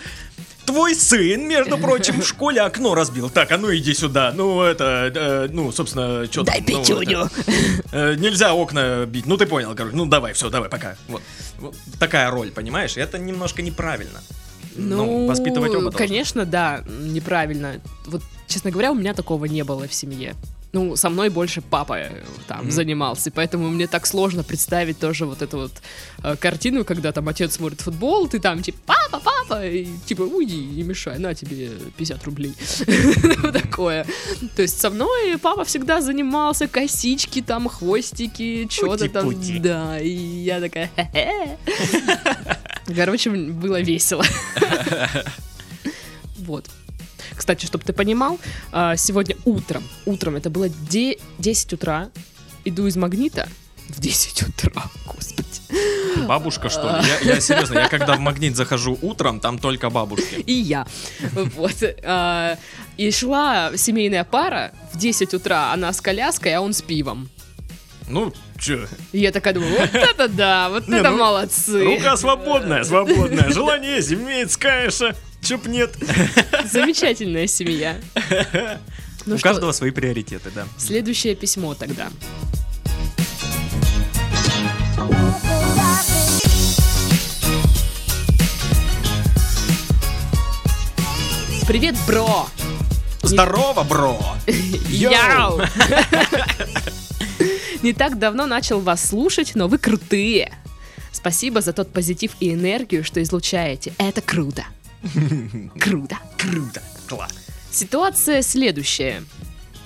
Твой 0.66 0.96
сын, 0.96 1.48
между 1.48 1.78
прочим, 1.78 2.20
в 2.22 2.28
школе 2.28 2.60
окно 2.60 2.94
разбил. 2.94 3.30
Так, 3.30 3.54
а 3.54 3.58
ну 3.58 3.74
иди 3.74 3.94
сюда. 3.94 4.34
Ну, 4.36 4.62
это, 4.62 5.10
э, 5.16 5.48
ну, 5.50 5.72
собственно, 5.72 6.26
что 6.30 6.44
Дай 6.44 6.62
пятюню. 6.62 7.30
нельзя 8.18 8.54
окна 8.54 9.06
бить. 9.06 9.26
Ну, 9.26 9.38
ты 9.38 9.46
понял, 9.46 9.74
короче. 9.76 9.96
Ну, 9.96 10.06
давай, 10.06 10.34
все, 10.34 10.50
давай, 10.50 10.68
пока. 10.70 10.98
Вот. 11.08 11.22
Вот 11.60 11.74
такая 12.00 12.30
роль, 12.30 12.52
понимаешь? 12.52 12.98
Это 12.98 13.18
немножко 13.18 13.62
неправильно. 13.62 14.20
Ну, 14.78 15.26
воспитывать 15.28 15.72
оба 15.72 15.82
должны. 15.84 15.98
конечно, 15.98 16.46
да, 16.46 16.84
неправильно. 17.02 17.82
Вот, 18.06 18.22
честно 18.48 18.72
говоря, 18.72 18.92
у 18.92 18.96
меня 18.96 19.14
такого 19.14 19.46
не 19.46 19.64
было 19.64 19.88
в 19.88 19.94
семье. 19.94 20.36
Ну, 20.74 20.98
со 20.98 21.10
мной 21.10 21.30
больше 21.30 21.62
папа 21.62 21.98
э, 21.98 22.12
там 22.46 22.64
Мгм. 22.64 22.72
занимался, 22.72 23.32
поэтому 23.32 23.70
мне 23.70 23.88
так 23.88 24.06
сложно 24.06 24.44
представить 24.44 25.00
тоже 25.00 25.26
вот 25.26 25.42
эту 25.42 25.58
вот 25.60 25.72
э, 26.24 26.36
картину, 26.36 26.84
когда 26.84 27.14
там 27.14 27.28
отец 27.30 27.56
смотрит 27.56 27.80
футбол, 27.80 28.28
ты 28.28 28.40
там 28.40 28.62
типа 28.62 28.78
папа, 28.86 29.22
папа, 29.24 29.66
и 29.66 29.88
типа 30.06 30.24
уйди, 30.24 30.58
не 30.58 30.84
мешай, 30.84 31.20
на 31.20 31.34
тебе 31.34 31.70
50 31.96 32.24
рублей. 32.26 32.54
Вот 33.42 33.54
такое. 33.64 34.06
То 34.58 34.62
есть 34.62 34.80
со 34.80 34.90
мной 34.90 35.38
папа 35.42 35.64
всегда 35.64 36.02
занимался 36.02 36.68
косички, 36.68 37.42
там 37.42 37.70
хвостики, 37.70 38.68
что-то 38.70 39.08
там. 39.10 39.34
Да, 39.62 40.00
и 40.00 40.10
я 40.12 40.60
такая. 40.60 40.92
Короче, 42.96 43.30
было 43.30 43.82
весело. 43.82 44.24
Вот. 46.40 46.66
Кстати, 47.36 47.66
чтобы 47.66 47.84
ты 47.84 47.94
понимал, 47.94 48.40
а, 48.72 48.96
сегодня 48.96 49.36
утром, 49.46 49.84
утром, 50.06 50.36
это 50.36 50.50
было 50.50 50.70
де- 50.70 51.18
10 51.40 51.74
утра, 51.74 52.10
иду 52.66 52.88
из 52.88 52.96
магнита 52.96 53.48
в 53.90 54.00
10 54.00 54.44
утра, 54.44 54.84
господи. 55.06 56.26
Бабушка, 56.28 56.70
что 56.70 57.00
ли? 57.00 57.08
Я, 57.08 57.34
я 57.36 57.42
серьезно, 57.42 57.80
я 57.80 57.90
когда 57.90 58.16
в 58.16 58.20
магнит 58.20 58.56
захожу 58.56 58.98
утром, 59.02 59.40
там 59.40 59.60
только 59.60 59.90
бабушки. 59.90 60.36
И 60.46 60.54
я. 60.54 60.88
Вот. 61.34 61.76
а, 62.04 62.58
И 62.98 63.12
шла 63.12 63.72
семейная 63.78 64.24
пара 64.24 64.72
в 64.94 64.98
10 64.98 65.34
утра, 65.34 65.74
она 65.74 65.92
с 65.94 66.02
коляской, 66.02 66.54
а 66.56 66.62
он 66.62 66.74
с 66.74 66.82
пивом. 66.82 67.30
Ну, 68.10 68.34
И 69.12 69.20
я 69.20 69.32
такая 69.32 69.54
думаю, 69.54 69.78
вот 69.80 69.94
это 69.94 70.28
да, 70.28 70.70
вот 70.70 70.88
Не, 70.88 70.98
это 71.00 71.12
ну, 71.12 71.18
молодцы. 71.18 71.84
рука 71.84 72.18
свободная, 72.18 72.84
свободная. 72.84 73.50
Желание 73.52 73.96
есть, 73.98 74.12
имеется, 74.14 74.60
конечно. 74.60 75.16
Чё 75.42 75.58
б 75.58 75.70
нет? 75.70 75.96
Замечательная 76.72 77.48
семья. 77.48 77.96
Ну 79.26 79.36
У 79.36 79.38
что, 79.38 79.50
каждого 79.50 79.72
свои 79.74 79.92
приоритеты, 79.92 80.52
да. 80.56 80.66
Следующее 80.78 81.36
письмо 81.36 81.76
тогда. 81.76 82.08
Привет, 91.68 91.96
бро! 92.08 92.48
Здорово, 93.22 93.84
бро! 93.84 94.20
Яу! 94.88 95.60
Не 97.84 97.94
так 97.94 98.18
давно 98.18 98.48
начал 98.48 98.80
вас 98.80 99.04
слушать, 99.04 99.54
но 99.56 99.68
вы 99.68 99.78
крутые. 99.78 100.54
Спасибо 101.12 101.62
за 101.62 101.74
тот 101.74 101.92
позитив 101.92 102.32
и 102.40 102.54
энергию, 102.54 103.04
что 103.04 103.22
излучаете. 103.22 103.94
Это 103.98 104.22
круто. 104.22 104.64
Круто. 105.80 106.18
Круто. 106.38 106.82
Класс. 107.08 107.32
Ситуация 107.72 108.42
следующая. 108.42 109.24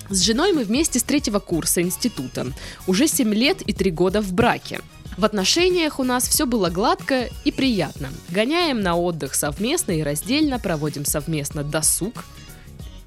С 0.08 0.20
женой 0.22 0.52
мы 0.52 0.64
вместе 0.64 0.98
с 0.98 1.02
третьего 1.02 1.38
курса 1.38 1.82
института. 1.82 2.46
Уже 2.86 3.06
7 3.06 3.32
лет 3.34 3.62
и 3.62 3.72
3 3.72 3.90
года 3.90 4.20
в 4.22 4.32
браке. 4.32 4.80
В 5.16 5.24
отношениях 5.24 6.00
у 6.00 6.04
нас 6.04 6.26
все 6.26 6.46
было 6.46 6.70
гладко 6.70 7.28
и 7.44 7.52
приятно. 7.52 8.08
Гоняем 8.30 8.80
на 8.80 8.96
отдых 8.96 9.34
совместно 9.34 9.92
и 9.92 10.02
раздельно, 10.02 10.58
проводим 10.58 11.04
совместно 11.04 11.62
досуг. 11.62 12.24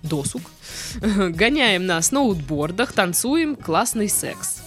Досуг. 0.03 0.43
Гоняем 1.01 1.87
на 1.87 2.01
сноутбордах, 2.01 2.93
танцуем, 2.93 3.55
классный 3.55 4.09
секс. 4.09 4.64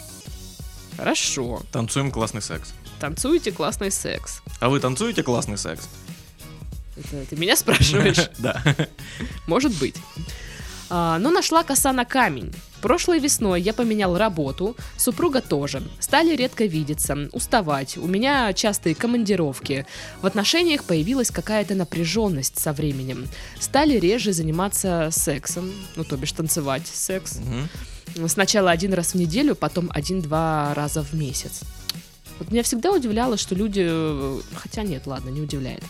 Хорошо. 0.99 1.63
Танцуем 1.71 2.11
классный 2.11 2.43
секс. 2.43 2.75
Танцуете 2.99 3.53
классный 3.53 3.93
секс. 3.93 4.43
А 4.59 4.69
вы 4.69 4.81
танцуете 4.81 5.23
классный 5.23 5.57
секс? 5.57 5.89
Это 6.97 7.25
ты 7.31 7.37
меня 7.37 7.55
спрашиваешь? 7.57 8.31
Да. 8.39 8.61
Может 9.47 9.73
быть. 9.79 9.95
А, 10.91 11.19
но 11.21 11.31
нашла 11.31 11.63
коса 11.63 11.93
на 11.93 12.05
камень. 12.05 12.53
Прошлой 12.83 13.21
весной 13.21 13.61
я 13.61 13.73
поменял 13.73 14.17
работу, 14.17 14.77
супруга 14.97 15.41
тоже. 15.41 15.83
Стали 16.01 16.35
редко 16.35 16.65
видеться, 16.65 17.29
уставать, 17.33 17.97
у 17.97 18.07
меня 18.07 18.53
частые 18.53 18.95
командировки. 18.95 19.87
В 20.23 20.27
отношениях 20.27 20.85
появилась 20.85 21.31
какая-то 21.31 21.75
напряженность 21.75 22.59
со 22.59 22.73
временем. 22.73 23.29
Стали 23.61 23.99
реже 23.99 24.33
заниматься 24.33 25.11
сексом, 25.13 25.73
ну 25.97 26.05
то 26.05 26.17
бишь 26.17 26.33
танцевать 26.33 26.87
секс. 26.87 27.39
Мгм. 27.39 27.69
Сначала 28.27 28.71
один 28.71 28.95
раз 28.95 29.13
в 29.13 29.15
неделю, 29.15 29.55
потом 29.55 29.91
один-два 29.95 30.75
раза 30.75 31.03
в 31.03 31.13
месяц. 31.13 31.63
Вот 32.39 32.51
меня 32.51 32.63
всегда 32.63 32.93
удивляло, 32.93 33.37
что 33.37 33.55
люди... 33.55 33.85
э, 33.87 34.41
Хотя 34.55 34.83
нет, 34.83 35.07
ладно, 35.07 35.31
не 35.31 35.41
удивляет. 35.41 35.83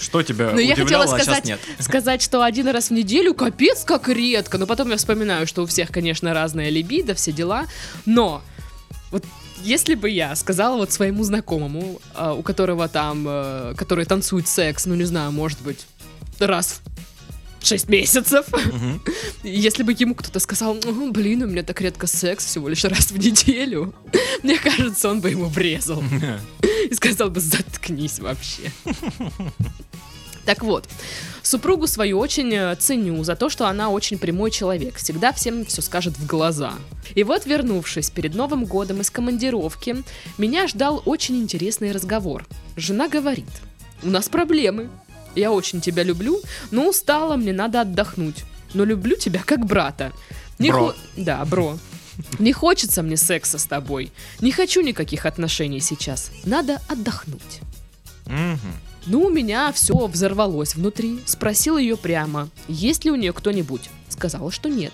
Что 0.00 0.22
тебя 0.22 0.50
Ну, 0.54 0.58
я 0.58 0.74
удивляло, 0.74 1.04
хотела 1.04 1.04
а 1.04 1.06
сейчас 1.08 1.24
сказать, 1.24 1.44
нет? 1.44 1.60
сказать, 1.78 2.22
что 2.22 2.42
один 2.42 2.68
раз 2.68 2.88
в 2.88 2.92
неделю 2.92 3.34
капец 3.34 3.84
как 3.84 4.08
редко. 4.08 4.58
Но 4.58 4.66
потом 4.66 4.90
я 4.90 4.96
вспоминаю, 4.96 5.46
что 5.46 5.62
у 5.62 5.66
всех, 5.66 5.90
конечно, 5.90 6.32
разная 6.34 6.70
либидо, 6.70 7.14
все 7.14 7.32
дела. 7.32 7.66
Но 8.06 8.42
вот 9.10 9.24
если 9.62 9.94
бы 9.94 10.10
я 10.10 10.34
сказала 10.36 10.76
вот 10.76 10.92
своему 10.92 11.22
знакомому, 11.24 12.00
а, 12.14 12.34
у 12.34 12.42
которого 12.42 12.88
там, 12.88 13.24
э, 13.28 13.74
который 13.76 14.04
танцует 14.04 14.48
секс, 14.48 14.86
ну 14.86 14.94
не 14.94 15.04
знаю, 15.04 15.30
может 15.32 15.60
быть, 15.60 15.86
раз 16.38 16.80
в 16.84 16.91
6 17.64 17.88
месяцев, 17.88 18.46
Мгм. 18.52 19.02
если 19.42 19.82
бы 19.82 19.92
ему 19.92 20.14
кто-то 20.14 20.40
сказал, 20.40 20.76
«Ну, 20.84 21.10
блин, 21.12 21.42
у 21.42 21.46
меня 21.46 21.62
так 21.62 21.80
редко 21.80 22.06
секс, 22.06 22.44
всего 22.44 22.68
лишь 22.68 22.84
раз 22.84 23.10
в 23.12 23.18
неделю, 23.18 23.94
мне 24.42 24.58
кажется, 24.58 25.10
он 25.10 25.20
бы 25.20 25.30
ему 25.30 25.46
врезал 25.46 26.02
и 26.90 26.94
сказал 26.94 27.30
бы, 27.30 27.40
заткнись 27.40 28.18
вообще. 28.18 28.72
Так 30.44 30.64
вот, 30.64 30.88
супругу 31.42 31.86
свою 31.86 32.18
очень 32.18 32.52
э, 32.52 32.74
ценю 32.74 33.22
за 33.22 33.36
то, 33.36 33.48
что 33.48 33.68
она 33.68 33.90
очень 33.90 34.18
прямой 34.18 34.50
человек, 34.50 34.96
всегда 34.96 35.32
всем 35.32 35.64
все 35.64 35.82
скажет 35.82 36.18
в 36.18 36.26
глаза. 36.26 36.72
И 37.14 37.22
вот, 37.22 37.46
вернувшись 37.46 38.10
перед 38.10 38.34
Новым 38.34 38.64
годом 38.64 39.00
из 39.00 39.10
командировки, 39.10 40.02
меня 40.38 40.66
ждал 40.66 41.00
очень 41.04 41.36
интересный 41.36 41.92
разговор. 41.92 42.44
Жена 42.76 43.06
говорит, 43.08 43.46
у 44.02 44.08
нас 44.08 44.28
проблемы. 44.28 44.88
Я 45.34 45.52
очень 45.52 45.80
тебя 45.80 46.02
люблю, 46.02 46.40
но 46.70 46.88
устала, 46.88 47.36
мне 47.36 47.52
надо 47.52 47.80
отдохнуть. 47.80 48.44
Но 48.74 48.84
люблю 48.84 49.16
тебя 49.16 49.42
как 49.44 49.64
брата. 49.66 50.12
Не 50.58 50.70
Бро. 50.70 50.88
хо- 50.88 50.94
Да, 51.16 51.44
бро. 51.44 51.78
Не 52.38 52.52
хочется 52.52 53.02
мне 53.02 53.16
секса 53.16 53.58
с 53.58 53.64
тобой. 53.64 54.12
Не 54.40 54.52
хочу 54.52 54.82
никаких 54.82 55.24
отношений 55.26 55.80
сейчас. 55.80 56.30
Надо 56.44 56.80
отдохнуть. 56.88 57.60
Мгм. 58.26 58.58
Ну, 59.06 59.22
у 59.26 59.30
меня 59.30 59.72
все 59.72 60.06
взорвалось 60.06 60.74
внутри. 60.74 61.20
Спросил 61.26 61.76
ее 61.78 61.96
прямо, 61.96 62.48
есть 62.68 63.04
ли 63.04 63.10
у 63.10 63.16
нее 63.16 63.32
кто-нибудь. 63.32 63.90
Сказала, 64.08 64.52
что 64.52 64.68
нет. 64.68 64.92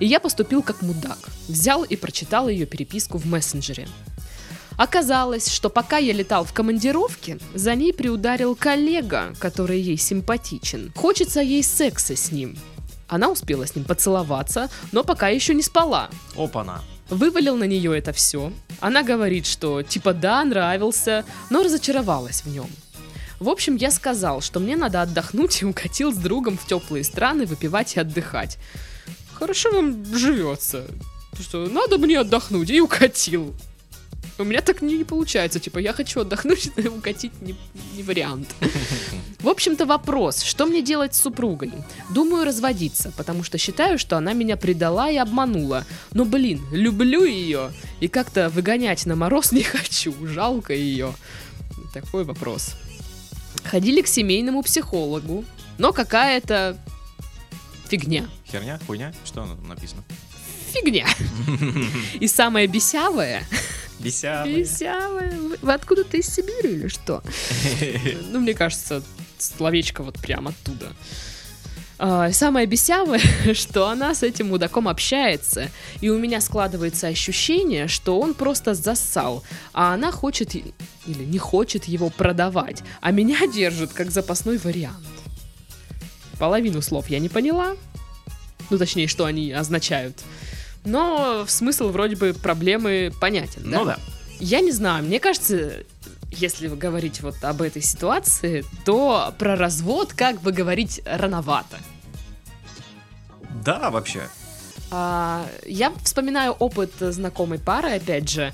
И 0.00 0.06
я 0.06 0.20
поступил 0.20 0.62
как 0.62 0.82
мудак. 0.82 1.18
Взял 1.46 1.82
и 1.84 1.96
прочитал 1.96 2.48
ее 2.48 2.66
переписку 2.66 3.18
в 3.18 3.26
мессенджере. 3.26 3.88
Оказалось, 4.78 5.48
что 5.48 5.70
пока 5.70 5.96
я 5.98 6.12
летал 6.12 6.44
в 6.44 6.52
командировке, 6.52 7.38
за 7.52 7.74
ней 7.74 7.92
приударил 7.92 8.54
коллега, 8.54 9.34
который 9.40 9.80
ей 9.80 9.96
симпатичен. 9.96 10.92
Хочется 10.94 11.40
ей 11.40 11.64
секса 11.64 12.14
с 12.14 12.30
ним. 12.30 12.56
Она 13.08 13.28
успела 13.28 13.66
с 13.66 13.74
ним 13.74 13.84
поцеловаться, 13.84 14.70
но 14.92 15.02
пока 15.02 15.30
еще 15.30 15.52
не 15.52 15.62
спала. 15.62 16.10
Опа-на. 16.36 16.80
Вывалил 17.10 17.56
на 17.56 17.64
нее 17.64 17.98
это 17.98 18.12
все. 18.12 18.52
Она 18.78 19.02
говорит, 19.02 19.46
что 19.46 19.82
типа 19.82 20.14
да, 20.14 20.44
нравился, 20.44 21.24
но 21.50 21.64
разочаровалась 21.64 22.42
в 22.42 22.48
нем. 22.48 22.70
В 23.40 23.48
общем, 23.48 23.74
я 23.74 23.90
сказал, 23.90 24.40
что 24.42 24.60
мне 24.60 24.76
надо 24.76 25.02
отдохнуть 25.02 25.60
и 25.60 25.64
укатил 25.64 26.12
с 26.12 26.16
другом 26.16 26.56
в 26.56 26.66
теплые 26.66 27.02
страны 27.02 27.46
выпивать 27.46 27.96
и 27.96 28.00
отдыхать. 28.00 28.58
Хорошо 29.32 29.72
вам 29.72 30.04
живется. 30.04 30.84
Что 31.40 31.66
надо 31.66 31.98
мне 31.98 32.20
отдохнуть 32.20 32.70
и 32.70 32.80
укатил. 32.80 33.56
У 34.38 34.44
меня 34.44 34.60
так 34.60 34.82
не, 34.82 34.96
не 34.96 35.04
получается. 35.04 35.58
Типа, 35.58 35.78
я 35.78 35.92
хочу 35.92 36.20
отдохнуть, 36.20 36.70
но 36.76 36.90
укатить 36.90 37.32
не, 37.42 37.56
не 37.96 38.02
вариант. 38.02 38.48
В 39.40 39.48
общем-то, 39.48 39.84
вопрос, 39.84 40.42
что 40.42 40.66
мне 40.66 40.80
делать 40.80 41.14
с 41.14 41.20
супругой? 41.20 41.72
Думаю, 42.14 42.44
разводиться, 42.44 43.12
потому 43.16 43.42
что 43.42 43.58
считаю, 43.58 43.98
что 43.98 44.16
она 44.16 44.32
меня 44.32 44.56
предала 44.56 45.10
и 45.10 45.16
обманула. 45.16 45.84
Но, 46.12 46.24
блин, 46.24 46.60
люблю 46.70 47.24
ее, 47.24 47.72
и 48.00 48.08
как-то 48.08 48.48
выгонять 48.48 49.06
на 49.06 49.16
мороз 49.16 49.52
не 49.52 49.62
хочу, 49.62 50.14
жалко 50.26 50.72
ее. 50.72 51.14
Такой 51.92 52.24
вопрос. 52.24 52.74
Ходили 53.64 54.02
к 54.02 54.06
семейному 54.06 54.62
психологу, 54.62 55.44
но 55.78 55.92
какая-то 55.92 56.76
фигня. 57.88 58.28
Херня? 58.50 58.78
Хуйня? 58.86 59.12
Что 59.24 59.46
написано? 59.66 60.04
Фигня. 60.72 61.06
И 62.20 62.28
самое 62.28 62.66
бесявое, 62.66 63.42
Веселая. 63.98 64.46
бесявое, 64.46 65.30
вы- 65.38 65.58
вы 65.60 65.72
откуда-то 65.72 66.16
из 66.16 66.26
Сибири 66.28 66.74
или 66.74 66.88
что? 66.88 67.22
Ну, 68.32 68.40
мне 68.40 68.54
кажется, 68.54 69.02
словечко 69.38 70.02
вот 70.02 70.18
прям 70.20 70.48
оттуда. 70.48 70.92
А, 72.00 72.30
Самое 72.30 72.66
бесявое, 72.66 73.20
что 73.54 73.88
она 73.88 74.14
с 74.14 74.22
этим 74.22 74.48
мудаком 74.48 74.86
общается, 74.86 75.68
и 76.00 76.08
у 76.10 76.18
меня 76.18 76.40
складывается 76.40 77.08
ощущение, 77.08 77.88
что 77.88 78.20
он 78.20 78.34
просто 78.34 78.74
засал, 78.74 79.42
а 79.72 79.94
она 79.94 80.12
хочет 80.12 80.54
или 80.54 81.24
не 81.24 81.38
хочет 81.38 81.86
его 81.86 82.08
продавать, 82.10 82.82
а 83.00 83.10
меня 83.10 83.38
держит 83.52 83.92
как 83.92 84.10
запасной 84.12 84.58
вариант. 84.58 85.04
Половину 86.38 86.82
слов 86.82 87.10
я 87.10 87.18
не 87.18 87.28
поняла, 87.28 87.74
ну 88.70 88.78
точнее, 88.78 89.08
что 89.08 89.24
они 89.24 89.50
означают, 89.50 90.22
но 90.84 91.44
смысл 91.46 91.88
вроде 91.90 92.16
бы 92.16 92.34
проблемы 92.34 93.12
понятен. 93.20 93.62
Ну 93.64 93.84
да. 93.84 93.98
Я 94.40 94.60
не 94.60 94.72
знаю, 94.72 95.04
мне 95.04 95.18
кажется, 95.20 95.84
если 96.30 96.68
говорить 96.68 97.20
вот 97.22 97.42
об 97.42 97.62
этой 97.62 97.82
ситуации, 97.82 98.64
то 98.84 99.34
про 99.38 99.56
развод, 99.56 100.12
как 100.12 100.40
бы 100.40 100.52
говорить, 100.52 101.00
рановато. 101.04 101.78
Да, 103.64 103.90
вообще. 103.90 104.28
А, 104.90 105.46
я 105.66 105.92
вспоминаю 106.02 106.52
опыт 106.52 106.92
знакомой 106.98 107.58
пары, 107.58 107.90
опять 107.90 108.28
же. 108.28 108.52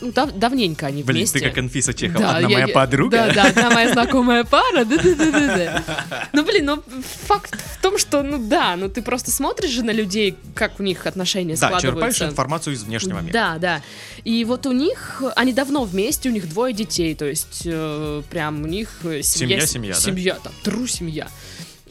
Ну, 0.00 0.12
дав- 0.12 0.32
давненько 0.38 0.86
они 0.86 1.02
Блин, 1.02 1.18
вместе. 1.18 1.38
ты 1.40 1.48
как 1.48 1.58
Анфиса 1.58 1.92
Чехова. 1.92 2.20
Да, 2.20 2.36
Одна 2.36 2.48
я- 2.48 2.54
моя 2.54 2.66
я- 2.66 2.74
подруга. 2.74 3.16
Да, 3.16 3.34
да, 3.34 3.42
одна 3.48 3.70
моя 3.70 3.92
знакомая 3.92 4.44
пара. 4.44 4.84
Да, 4.84 4.96
да, 4.96 5.14
да, 5.14 5.30
да, 5.30 5.56
да. 5.56 6.28
Ну, 6.32 6.44
блин, 6.44 6.64
ну 6.66 6.82
факт 7.26 7.56
в 7.78 7.82
том, 7.82 7.98
что, 7.98 8.22
ну 8.22 8.38
да, 8.38 8.76
ну 8.76 8.88
ты 8.88 9.02
просто 9.02 9.30
смотришь 9.30 9.70
же 9.70 9.82
на 9.82 9.90
людей, 9.90 10.36
как 10.54 10.78
у 10.78 10.82
них 10.82 11.06
отношения 11.06 11.54
Да, 11.56 11.68
черпаешь 11.68 11.82
складываются. 11.82 12.26
информацию 12.26 12.74
из 12.74 12.82
внешнего 12.84 13.20
мира. 13.20 13.32
Да, 13.32 13.58
да. 13.58 13.82
И 14.24 14.44
вот 14.44 14.66
у 14.66 14.72
них, 14.72 15.22
они 15.36 15.52
давно 15.52 15.84
вместе, 15.84 16.28
у 16.28 16.32
них 16.32 16.48
двое 16.48 16.72
детей, 16.74 17.14
то 17.14 17.24
есть 17.24 17.62
э, 17.64 18.22
прям 18.30 18.62
у 18.62 18.66
них 18.66 18.90
э, 19.04 19.22
семья, 19.22 19.60
Семья, 19.60 19.66
семья, 19.66 19.94
да? 19.94 20.00
семья, 20.00 20.34
там, 20.42 20.52
тру 20.62 20.86
семья. 20.86 21.28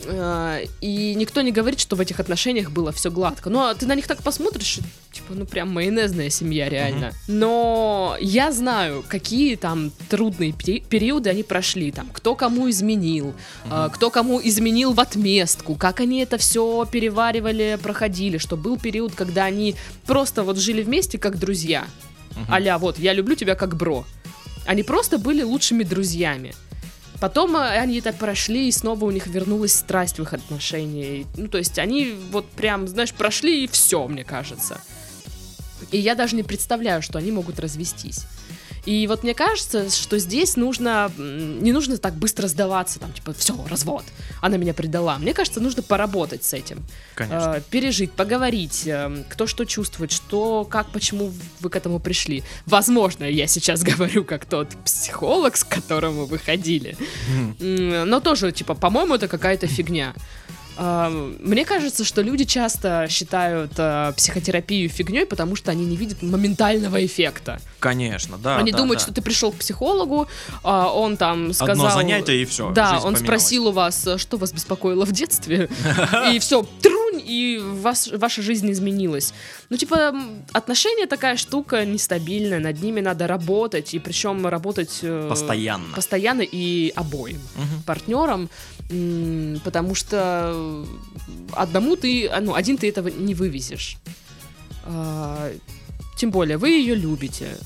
Э, 0.09 0.65
И 0.81 1.13
никто 1.15 1.41
не 1.41 1.51
говорит, 1.51 1.79
что 1.79 1.95
в 1.95 1.99
этих 2.01 2.19
отношениях 2.19 2.71
было 2.71 2.91
все 2.91 3.11
гладко. 3.11 3.49
Ну, 3.49 3.59
а 3.59 3.73
ты 3.75 3.85
на 3.85 3.95
них 3.95 4.07
так 4.07 4.23
посмотришь, 4.23 4.79
типа, 5.11 5.33
ну 5.33 5.45
прям 5.45 5.69
майонезная 5.69 6.29
семья, 6.29 6.69
реально. 6.69 7.11
Но 7.27 8.15
я 8.21 8.51
знаю, 8.51 9.03
какие 9.07 9.55
там 9.55 9.91
трудные 10.09 10.51
пери- 10.51 10.83
периоды 10.87 11.29
они 11.29 11.43
прошли. 11.43 11.91
Там, 11.91 12.09
кто 12.13 12.35
кому 12.35 12.69
изменил, 12.69 13.33
э, 13.71 13.89
кто 13.93 14.09
кому 14.09 14.39
изменил 14.43 14.93
в 14.93 14.99
отместку, 14.99 15.75
как 15.75 15.99
они 15.99 16.19
это 16.21 16.37
все 16.37 16.85
переваривали, 16.91 17.77
проходили, 17.81 18.37
что 18.37 18.55
был 18.57 18.77
период, 18.77 19.13
когда 19.15 19.45
они 19.45 19.75
просто 20.05 20.43
вот 20.43 20.57
жили 20.57 20.83
вместе 20.83 21.17
как 21.17 21.37
друзья. 21.37 21.85
Мгм. 22.35 22.53
Аля, 22.53 22.77
вот, 22.77 22.99
я 22.99 23.13
люблю 23.13 23.35
тебя 23.35 23.55
как 23.55 23.75
бро. 23.75 24.05
Они 24.65 24.83
просто 24.83 25.17
были 25.17 25.43
лучшими 25.43 25.83
друзьями. 25.83 26.53
Потом 27.19 27.55
э, 27.55 27.79
они 27.79 27.99
это 27.99 28.13
прошли, 28.13 28.67
и 28.67 28.71
снова 28.71 29.05
у 29.05 29.11
них 29.11 29.27
вернулась 29.27 29.73
страсть 29.73 30.19
в 30.19 30.23
их 30.23 30.33
отношении. 30.33 31.25
Ну, 31.35 31.47
то 31.47 31.57
есть 31.57 31.79
они 31.79 32.13
вот 32.31 32.49
прям, 32.51 32.87
знаешь, 32.87 33.13
прошли 33.13 33.63
и 33.63 33.67
все, 33.67 34.07
мне 34.07 34.23
кажется. 34.23 34.79
И 35.91 35.97
я 35.97 36.15
даже 36.15 36.35
не 36.35 36.43
представляю, 36.43 37.01
что 37.01 37.17
они 37.17 37.31
могут 37.31 37.59
развестись. 37.59 38.25
И 38.87 39.05
вот 39.07 39.23
мне 39.23 39.33
кажется, 39.33 39.89
что 39.89 40.17
здесь 40.17 40.55
нужно, 40.55 41.11
не 41.17 41.73
нужно 41.73 41.97
так 41.97 42.15
быстро 42.15 42.47
сдаваться, 42.47 42.99
там, 42.99 43.11
типа, 43.11 43.33
все, 43.33 43.53
развод, 43.69 44.05
она 44.41 44.55
меня 44.55 44.73
предала. 44.73 45.17
Мне 45.17 45.33
кажется, 45.33 45.59
нужно 45.59 45.83
поработать 45.83 46.45
с 46.45 46.53
этим. 46.53 46.85
Конечно. 47.13 47.55
Э, 47.57 47.61
пережить, 47.69 48.13
поговорить, 48.13 48.83
э, 48.85 49.25
кто 49.29 49.45
что 49.45 49.65
чувствует, 49.65 50.13
что, 50.13 50.63
как, 50.63 50.89
почему 50.91 51.33
вы 51.59 51.69
к 51.69 51.75
этому 51.75 51.99
пришли. 51.99 52.43
Возможно, 52.65 53.25
я 53.25 53.45
сейчас 53.47 53.83
говорю 53.97 54.23
как 54.23 54.45
тот 54.45 54.69
психолог, 54.85 55.57
с 55.57 55.65
которым. 55.65 56.15
Мгм. 56.17 57.55
М, 57.59 58.09
Но 58.09 58.21
тоже, 58.21 58.53
типа, 58.53 58.73
по-моему, 58.73 59.15
это 59.15 59.27
какая-то 59.27 59.67
фигня. 59.67 60.13
Мне 60.79 61.65
кажется, 61.65 62.03
что 62.03 62.21
люди 62.21 62.45
часто 62.45 63.07
считают 63.09 63.71
э, 63.77 64.13
психотерапию 64.15 64.89
фигней, 64.89 65.25
потому 65.25 65.55
что 65.55 65.71
они 65.71 65.85
не 65.85 65.95
видят 65.95 66.21
моментального 66.21 67.03
эффекта. 67.05 67.59
Конечно, 67.79 68.37
да. 68.37 68.57
они 68.57 68.71
да, 68.71 68.77
думают, 68.79 68.99
да. 68.99 69.03
что 69.03 69.13
ты 69.13 69.21
пришел 69.21 69.51
к 69.51 69.55
психологу, 69.55 70.27
а 70.63 70.91
он 70.91 71.17
там 71.17 71.53
сказал... 71.53 71.85
Одно 71.85 71.89
занятие 71.89 72.41
и 72.41 72.45
все. 72.45 72.71
Да, 72.71 72.99
он 73.03 73.15
спросил 73.15 73.67
у 73.67 73.71
вас, 73.71 74.05
э, 74.07 74.17
что 74.17 74.37
вас 74.37 74.51
беспокоило 74.53 75.05
в 75.05 75.11
детстве, 75.11 75.69
и 76.33 76.39
все, 76.39 76.65
трунь, 76.81 77.21
и 77.23 77.59
вас- 77.61 78.09
ваша 78.11 78.41
жизнь 78.41 78.71
изменилась. 78.71 79.33
Ну, 79.69 79.77
типа, 79.77 80.13
отношения 80.53 81.07
такая 81.07 81.37
штука 81.37 81.85
нестабильная, 81.85 82.59
над 82.59 82.81
ними 82.81 82.99
надо 83.01 83.27
работать, 83.27 83.93
и 83.93 83.99
причем 83.99 84.45
работать... 84.47 84.99
э, 85.01 85.27
Постоянно. 85.29 85.93
Постоянно 85.95 86.41
и 86.41 86.91
обоим 86.95 87.39
Мгм. 87.55 87.83
партнерам, 87.85 88.49
потому 89.63 89.95
что 89.95 90.85
одному 91.53 91.95
ты, 91.95 92.27
а, 92.27 92.39
ну, 92.41 92.53
один 92.53 92.77
ты 92.77 92.89
этого 92.89 93.09
не 93.09 93.33
вывезешь. 93.33 93.97
А, 94.85 95.51
Тем 96.17 96.31
более, 96.31 96.57
вы 96.57 96.71
ее 96.71 96.95
любите. 96.95 97.57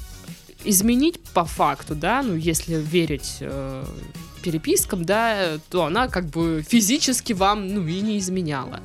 Изменить 0.63 1.19
по 1.33 1.45
факту, 1.45 1.95
да, 1.95 2.21
ну, 2.21 2.35
если 2.35 2.75
верить 2.75 3.37
э, 3.39 3.85
перепискам, 4.43 5.05
да, 5.05 5.57
то 5.69 5.85
она 5.85 6.07
как 6.07 6.25
бы 6.25 6.63
физически 6.67 7.33
вам, 7.33 7.73
ну, 7.73 7.87
и 7.87 8.01
не 8.01 8.19
изменяла. 8.19 8.81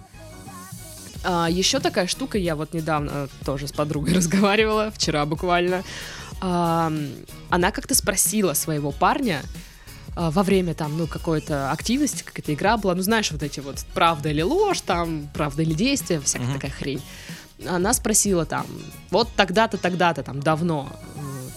А, 1.25 1.49
еще 1.51 1.81
такая 1.81 2.07
штука, 2.07 2.39
я 2.39 2.55
вот 2.55 2.73
недавно 2.73 3.29
тоже 3.45 3.67
с 3.67 3.73
подругой 3.73 4.15
разговаривала, 4.17 4.91
вчера 4.91 5.27
буквально. 5.27 5.83
А, 6.41 6.93
она 7.51 7.73
как-то 7.73 7.95
спросила 7.95 8.55
своего 8.55 8.93
парня, 8.93 9.43
во 10.17 10.43
время 10.43 10.75
там, 10.75 10.97
ну, 10.97 11.07
какой-то 11.07 11.71
активности, 11.71 12.23
какая-то 12.23 12.55
игра 12.55 12.77
была, 12.79 12.95
ну, 12.95 13.03
знаешь, 13.03 13.31
вот 13.31 13.43
эти 13.43 13.61
вот 13.61 13.85
правда 13.95 14.31
или 14.31 14.41
ложь, 14.43 14.81
там, 14.81 15.29
правда 15.35 15.63
или 15.63 15.75
действие, 15.75 16.21
всякая 16.21 16.47
Мгм. 16.47 16.55
такая 16.55 16.71
хрень. 16.71 17.03
Она 17.67 17.93
спросила 17.93 18.47
там, 18.47 18.67
вот 19.11 19.29
тогда-то, 19.37 19.77
тогда-то, 19.79 20.23
там, 20.23 20.41
давно 20.41 20.91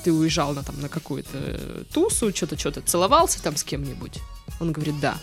ты 0.03 0.11
уезжал 0.13 0.53
на, 0.53 0.63
там, 0.63 0.79
на 0.81 0.89
какую-то 0.89 1.85
тусу, 1.93 2.33
что-то, 2.35 2.57
что-то, 2.57 2.81
целовался 2.81 3.41
там 3.41 3.55
с 3.55 3.63
кем-нибудь? 3.63 4.19
Он 4.59 4.71
говорит, 4.71 4.99
да. 4.99 5.17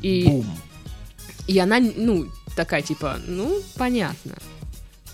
И, 0.00 0.26
Бум. 0.26 0.46
и 1.46 1.58
она, 1.58 1.78
ну, 1.80 2.26
такая, 2.56 2.82
типа, 2.82 3.18
ну, 3.26 3.62
понятно. 3.76 4.36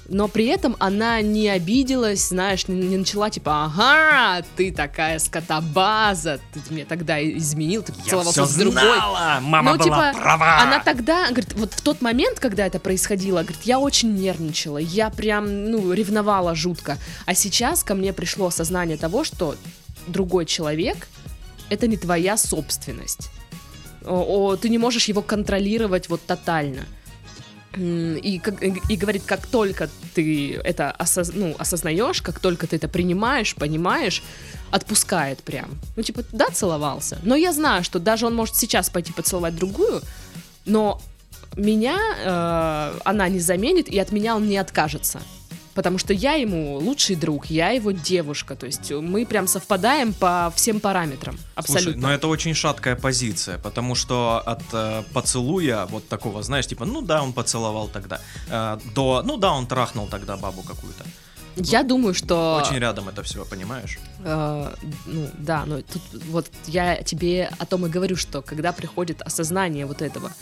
Но 0.09 0.27
при 0.27 0.47
этом 0.47 0.75
она 0.79 1.21
не 1.21 1.49
обиделась, 1.51 2.29
знаешь, 2.29 2.66
не, 2.66 2.75
не 2.75 2.97
начала 2.97 3.29
типа, 3.29 3.66
ага, 3.66 4.42
ты 4.57 4.73
такая 4.73 5.18
скотобаза, 5.18 6.40
ты 6.55 6.61
мне 6.71 6.87
тогда 6.87 7.23
изменил, 7.23 7.83
ты 7.83 7.92
Я 8.05 8.11
целовался 8.11 8.44
все 8.44 8.53
с 8.53 8.57
другой. 8.57 8.81
знала, 8.81 9.38
мама 9.42 9.73
Ну, 9.73 9.79
была 9.79 10.11
типа, 10.12 10.18
права. 10.18 10.62
Она 10.62 10.81
тогда, 10.81 11.27
говорит, 11.29 11.53
вот 11.53 11.75
в 11.75 11.83
тот 11.83 12.01
момент, 12.01 12.40
когда 12.40 12.66
это 12.66 12.79
происходило, 12.79 13.42
говорит, 13.42 13.61
я 13.64 13.79
очень 13.79 14.14
нервничала, 14.14 14.79
я 14.79 15.11
прям, 15.11 15.66
ну, 15.71 15.92
ревновала 15.92 16.55
жутко. 16.55 16.97
А 17.27 17.35
сейчас 17.35 17.85
ко 17.85 17.94
мне 17.94 18.14
пришло 18.14 18.47
осознание 18.47 18.97
того, 18.97 19.25
что 19.25 19.57
другой 20.07 20.47
человек— 20.47 21.07
это 21.68 21.87
не 21.87 21.99
твоя 21.99 22.38
собственность. 22.38 23.29
О, 24.07 24.25
о, 24.53 24.57
ты 24.57 24.71
не 24.71 24.79
можешь 24.79 25.05
его 25.05 25.21
контролировать 25.21 26.09
вот 26.09 26.23
тотально. 26.25 26.87
И, 27.76 28.40
и 28.88 28.96
говорит, 28.96 29.22
как 29.26 29.46
только 29.46 29.90
ты 30.14 30.54
это 30.54 30.94
осоз- 30.98 31.33
ну, 31.35 31.54
осознаешь, 31.59 32.22
как 32.22 32.40
только 32.40 32.66
ты 32.66 32.76
это 32.76 32.88
принимаешь, 32.88 33.54
понимаешь, 33.54 34.22
отпускает 34.70 35.42
прям. 35.42 35.78
Ну, 35.96 36.02
типа, 36.02 36.24
да, 36.33 36.46
целовался. 36.50 37.18
Но 37.22 37.37
я 37.37 37.52
знаю, 37.52 37.85
что 37.85 37.98
даже 37.98 38.26
он 38.26 38.35
может 38.35 38.57
сейчас 38.57 38.88
пойти 38.90 39.12
поцеловать 39.12 39.54
другую, 39.54 40.02
но 40.64 41.00
меня 41.57 41.98
э, 42.24 42.98
она 43.04 43.28
не 43.28 43.40
заменит, 43.40 43.88
и 43.88 43.98
от 43.98 44.12
меня 44.12 44.37
он 44.37 44.48
не 44.48 44.57
откажется. 44.57 45.20
Потому 45.74 45.98
что 45.98 46.12
я 46.12 46.35
ему 46.35 46.76
лучший 46.78 47.16
друг, 47.16 47.46
я 47.46 47.70
его 47.70 47.92
девушка. 47.92 48.57
То 48.57 48.66
есть 48.66 48.90
мы 48.90 49.26
прям 49.26 49.46
совпадаем 49.46 50.12
по 50.12 50.52
всем 50.54 50.81
параметрам. 50.81 51.38
Абсолютно. 51.54 51.92
Слушай, 51.92 52.00
но 52.00 52.12
это 52.12 52.28
очень 52.28 52.54
шаткая 52.54 52.96
позиция, 52.96 53.59
потому 53.59 53.94
что 53.94 54.42
от 54.44 54.62
э, 54.72 55.02
поцелуя 55.12 55.87
вот 55.87 56.09
такого, 56.09 56.42
знаешь, 56.42 56.66
типа, 56.66 56.85
ну 56.85 57.02
да, 57.02 57.22
он 57.22 57.33
поцеловал 57.33 57.88
тогда, 57.88 58.20
э, 58.48 58.78
до, 58.94 59.22
ну 59.24 59.37
да, 59.37 59.52
он 59.52 59.66
трахнул 59.66 60.07
тогда 60.09 60.37
бабу 60.37 60.62
какую-то. 60.62 61.04
Я 61.57 61.83
думаю, 61.83 62.14
что... 62.14 62.61
Очень 62.62 62.78
рядом 62.78 63.09
это 63.09 63.22
все, 63.22 63.44
понимаешь? 63.44 63.98
Э, 64.24 64.72
ну 65.07 65.28
да, 65.38 65.64
но 65.66 65.83
тут 65.83 66.02
вот 66.31 66.46
я 66.66 67.02
тебе 67.02 67.50
о 67.59 67.66
том 67.66 67.87
и 67.87 67.88
говорю, 67.88 68.16
что 68.16 68.42
когда 68.42 68.72
приходит 68.72 69.22
осознание 69.22 69.87
вот 69.87 70.02
этого, 70.02 70.33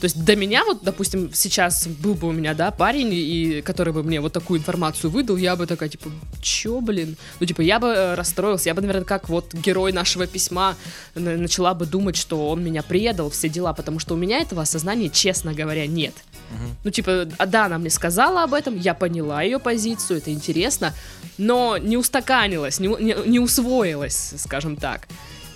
то 0.00 0.04
есть 0.04 0.24
до 0.24 0.36
меня 0.36 0.64
вот, 0.64 0.82
допустим, 0.82 1.30
сейчас 1.34 1.86
был 1.86 2.14
бы 2.14 2.28
у 2.28 2.32
меня, 2.32 2.54
да, 2.54 2.70
парень, 2.70 3.10
и 3.12 3.62
который 3.62 3.92
бы 3.92 4.02
мне 4.02 4.20
вот 4.20 4.32
такую 4.32 4.60
информацию 4.60 5.10
выдал, 5.10 5.36
я 5.36 5.56
бы 5.56 5.66
такая, 5.66 5.88
типа, 5.88 6.10
чё, 6.40 6.80
блин? 6.80 7.16
Ну, 7.40 7.46
типа, 7.46 7.62
я 7.62 7.78
бы 7.80 7.88
э, 7.88 8.14
расстроился, 8.14 8.68
я 8.68 8.74
бы, 8.74 8.80
наверное, 8.80 9.04
как 9.04 9.28
вот 9.28 9.52
герой 9.54 9.92
нашего 9.92 10.26
письма 10.26 10.76
на- 11.14 11.36
начала 11.36 11.74
бы 11.74 11.84
думать, 11.86 12.16
что 12.16 12.48
он 12.48 12.62
меня 12.62 12.82
предал, 12.82 13.30
все 13.30 13.48
дела, 13.48 13.72
потому 13.72 13.98
что 13.98 14.14
у 14.14 14.16
меня 14.16 14.38
этого 14.38 14.62
осознания, 14.62 15.08
честно 15.08 15.52
говоря, 15.52 15.86
нет. 15.86 16.14
Мгм. 16.50 16.76
Ну, 16.84 16.90
типа, 16.90 17.28
а, 17.36 17.46
да, 17.46 17.66
она 17.66 17.78
мне 17.78 17.90
сказала 17.90 18.44
об 18.44 18.54
этом, 18.54 18.78
я 18.78 18.94
поняла 18.94 19.42
ее 19.42 19.58
позицию, 19.58 20.18
это 20.18 20.32
интересно, 20.32 20.94
но 21.38 21.76
не 21.76 21.96
устаканилась, 21.96 22.78
не, 22.80 22.88
не, 22.88 23.16
не 23.26 23.38
усвоилась, 23.40 24.34
скажем 24.38 24.76
так. 24.76 25.08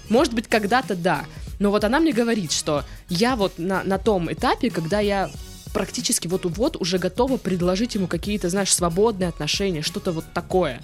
Может 0.08 0.34
быть, 0.34 0.48
когда-то 0.48 0.94
да. 0.94 1.24
Но 1.62 1.70
вот 1.70 1.84
она 1.84 2.00
мне 2.00 2.12
говорит, 2.12 2.50
что 2.50 2.84
я 3.08 3.36
вот 3.36 3.56
на, 3.56 3.84
на 3.84 3.96
том 3.96 4.32
этапе, 4.32 4.68
когда 4.68 4.98
я 4.98 5.30
практически 5.72 6.26
вот-вот 6.26 6.76
уже 6.76 6.98
готова 6.98 7.36
предложить 7.36 7.94
ему 7.94 8.08
какие-то, 8.08 8.48
знаешь, 8.48 8.74
свободные 8.74 9.28
отношения, 9.28 9.80
что-то 9.80 10.10
вот 10.10 10.24
такое. 10.34 10.82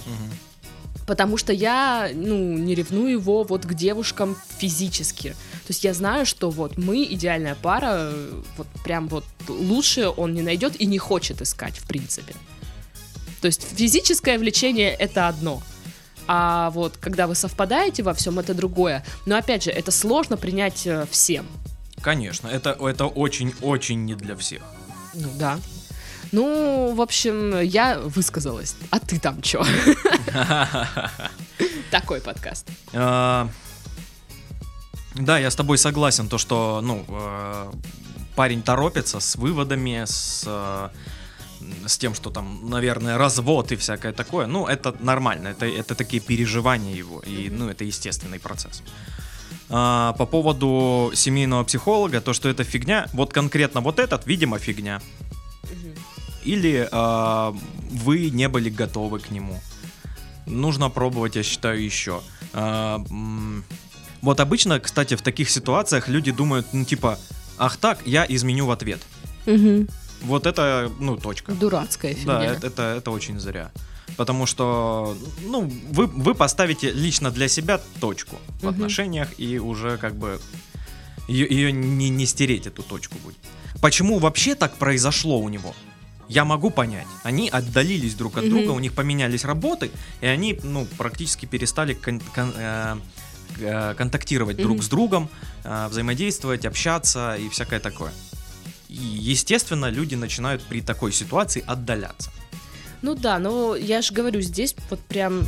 Потому 1.05 1.37
что 1.37 1.53
я, 1.53 2.09
ну, 2.15 2.57
не 2.57 2.77
ревную 2.77 3.11
его 3.11 3.43
вот 3.43 3.67
к 3.67 3.75
девушкам 3.75 4.37
физически. 4.59 5.31
То 5.31 5.71
есть 5.71 5.83
я 5.83 5.93
знаю, 5.95 6.25
что 6.27 6.49
вот 6.49 6.79
мы 6.79 7.03
идеальная 7.03 7.57
пара, 7.57 8.13
вот 8.57 8.69
прям 8.85 9.09
вот 9.09 9.25
лучше 9.49 10.09
он 10.09 10.33
не 10.33 10.43
найдет 10.43 10.81
и 10.81 10.87
не 10.87 10.99
хочет 10.99 11.43
искать, 11.43 11.77
в 11.77 11.89
принципе. 11.89 12.35
То 13.41 13.47
есть 13.47 13.67
физическое 13.77 14.39
влечение 14.39 14.91
это 14.91 15.27
одно. 15.27 15.61
А 16.29 16.71
вот 16.71 16.97
когда 16.99 17.27
вы 17.27 17.35
совпадаете 17.35 18.03
во 18.03 18.13
всем, 18.13 18.39
это 18.39 18.53
другое. 18.55 19.03
Но 19.27 19.37
опять 19.37 19.65
же, 19.65 19.71
это 19.71 19.91
сложно 19.91 20.37
принять 20.37 20.87
э, 20.87 21.07
всем. 21.11 21.47
Конечно, 22.03 22.49
это, 22.49 22.77
это 22.79 23.07
очень-очень 23.07 24.05
не 24.05 24.15
для 24.15 24.37
всех. 24.37 24.63
Ну 25.15 25.29
да. 25.39 25.59
Ну, 26.31 26.95
в 26.95 27.01
общем, 27.01 27.61
я 27.63 27.99
высказалась. 27.99 28.77
А 28.91 29.01
ты 29.01 29.19
там 29.19 29.41
чё? 29.41 29.65
Такой 31.91 32.21
подкаст. 32.21 32.69
А, 32.93 33.49
Да, 35.15 35.39
я 35.39 35.51
с 35.51 35.57
тобой 35.57 35.79
согласен, 35.79 36.29
то, 36.29 36.39
что, 36.39 36.81
ну, 36.83 37.05
э, 37.09 37.73
парень 38.37 38.63
торопится 38.63 39.19
с 39.21 39.37
выводами, 39.37 40.05
с, 40.05 40.45
э, 40.47 40.89
с 41.87 41.99
тем, 41.99 42.15
что 42.15 42.31
там, 42.31 42.69
наверное, 42.71 43.19
развод 43.19 43.73
и 43.73 43.77
всякое 43.77 44.13
такое. 44.13 44.47
Ну, 44.47 44.67
это 44.67 44.95
нормально, 45.01 45.49
это, 45.49 45.67
это 45.67 45.95
такие 45.95 46.21
переживания 46.21 46.95
его, 46.95 47.21
и, 47.21 47.51
ну, 47.51 47.69
это 47.69 47.85
естественный 47.85 48.39
процесс. 48.39 48.83
А, 49.71 50.13
по 50.15 50.27
поводу 50.27 51.13
семейного 51.15 51.65
психолога, 51.65 52.21
то, 52.21 52.33
что 52.33 52.49
это 52.49 52.65
фигня, 52.65 53.07
вот 53.13 53.33
конкретно 53.33 53.81
вот 53.81 53.99
этот, 53.99 54.27
видимо, 54.27 54.59
фигня. 54.59 55.01
Или 56.45 56.89
а, 56.91 57.55
вы 57.91 58.31
не 58.31 58.49
были 58.49 58.71
готовы 58.71 59.19
к 59.19 59.31
нему. 59.31 59.61
Нужно 60.47 60.89
пробовать, 60.89 61.37
я 61.37 61.43
считаю, 61.43 61.83
еще. 61.83 62.23
А, 62.53 63.05
вот 64.23 64.41
обычно, 64.41 64.81
кстати, 64.81 65.15
в 65.15 65.23
таких 65.23 65.51
ситуациях 65.51 66.09
люди 66.09 66.33
думают, 66.33 66.67
ну, 66.73 66.85
типа, 66.85 67.19
ах 67.59 67.77
так, 67.77 68.07
я 68.07 68.25
изменю 68.29 68.67
в 68.67 68.71
ответ. 68.71 69.01
Мгм. 69.47 69.89
Вот 70.23 70.47
это, 70.47 70.91
ну, 71.01 71.17
точка. 71.17 71.53
Дурацкая 71.53 72.15
фигня. 72.15 72.39
Да, 72.39 72.45
это, 72.45 72.67
это, 72.67 72.83
это 72.99 73.11
очень 73.11 73.39
зря. 73.41 73.71
Потому 74.17 74.47
что, 74.47 75.17
ну, 75.45 75.71
вы, 75.91 76.07
вы 76.07 76.35
поставите 76.35 76.91
лично 76.91 77.31
для 77.31 77.49
себя 77.49 77.81
точку 78.01 78.37
в 78.61 78.65
Мгм. 78.65 78.69
отношениях, 78.75 79.29
и 79.39 79.59
уже 79.59 79.97
как 79.99 80.15
бы 80.17 80.41
ее, 81.29 81.73
не, 81.73 82.09
не 82.09 82.27
стереть, 82.27 82.67
эту 82.67 82.83
точку 82.83 83.17
будет. 83.25 83.37
Почему 83.81 84.19
вообще 84.19 84.55
так 84.55 84.75
произошло 84.77 85.39
у 85.39 85.49
него? 85.49 85.75
Я 86.29 86.45
могу 86.45 86.71
понять. 86.71 87.07
Они 87.23 87.49
отдалились 87.49 88.15
друг 88.15 88.37
от 88.39 88.45
Мгм. 88.45 88.51
друга, 88.51 88.71
у 88.73 88.79
них 88.81 88.93
поменялись 88.95 89.45
работы, 89.45 89.91
и 90.21 90.27
они, 90.27 90.59
ну, 90.63 90.87
практически 90.97 91.47
перестали 91.47 91.95
кон- 91.95 92.21
кон- 92.35 92.53
э, 92.57 92.97
э, 93.61 93.95
контактировать 93.95 94.57
друг 94.57 94.77
Мгм. 94.79 94.83
с 94.83 94.89
другом, 94.89 95.29
э, 95.65 95.89
взаимодействовать, 95.89 96.65
общаться 96.67 97.37
и 97.37 97.49
всякое 97.49 97.81
такое. 97.81 98.13
И, 98.89 98.95
естественно, 98.95 99.91
люди 99.91 100.15
начинают 100.15 100.63
при 100.63 100.81
такой 100.81 101.13
ситуации 101.13 101.63
отдаляться. 101.67 102.31
Ну 103.03 103.15
да, 103.15 103.39
но 103.39 103.77
я 103.77 104.03
же 104.03 104.13
говорю, 104.13 104.41
здесь 104.41 104.75
вот 104.91 105.01
прям, 105.01 105.45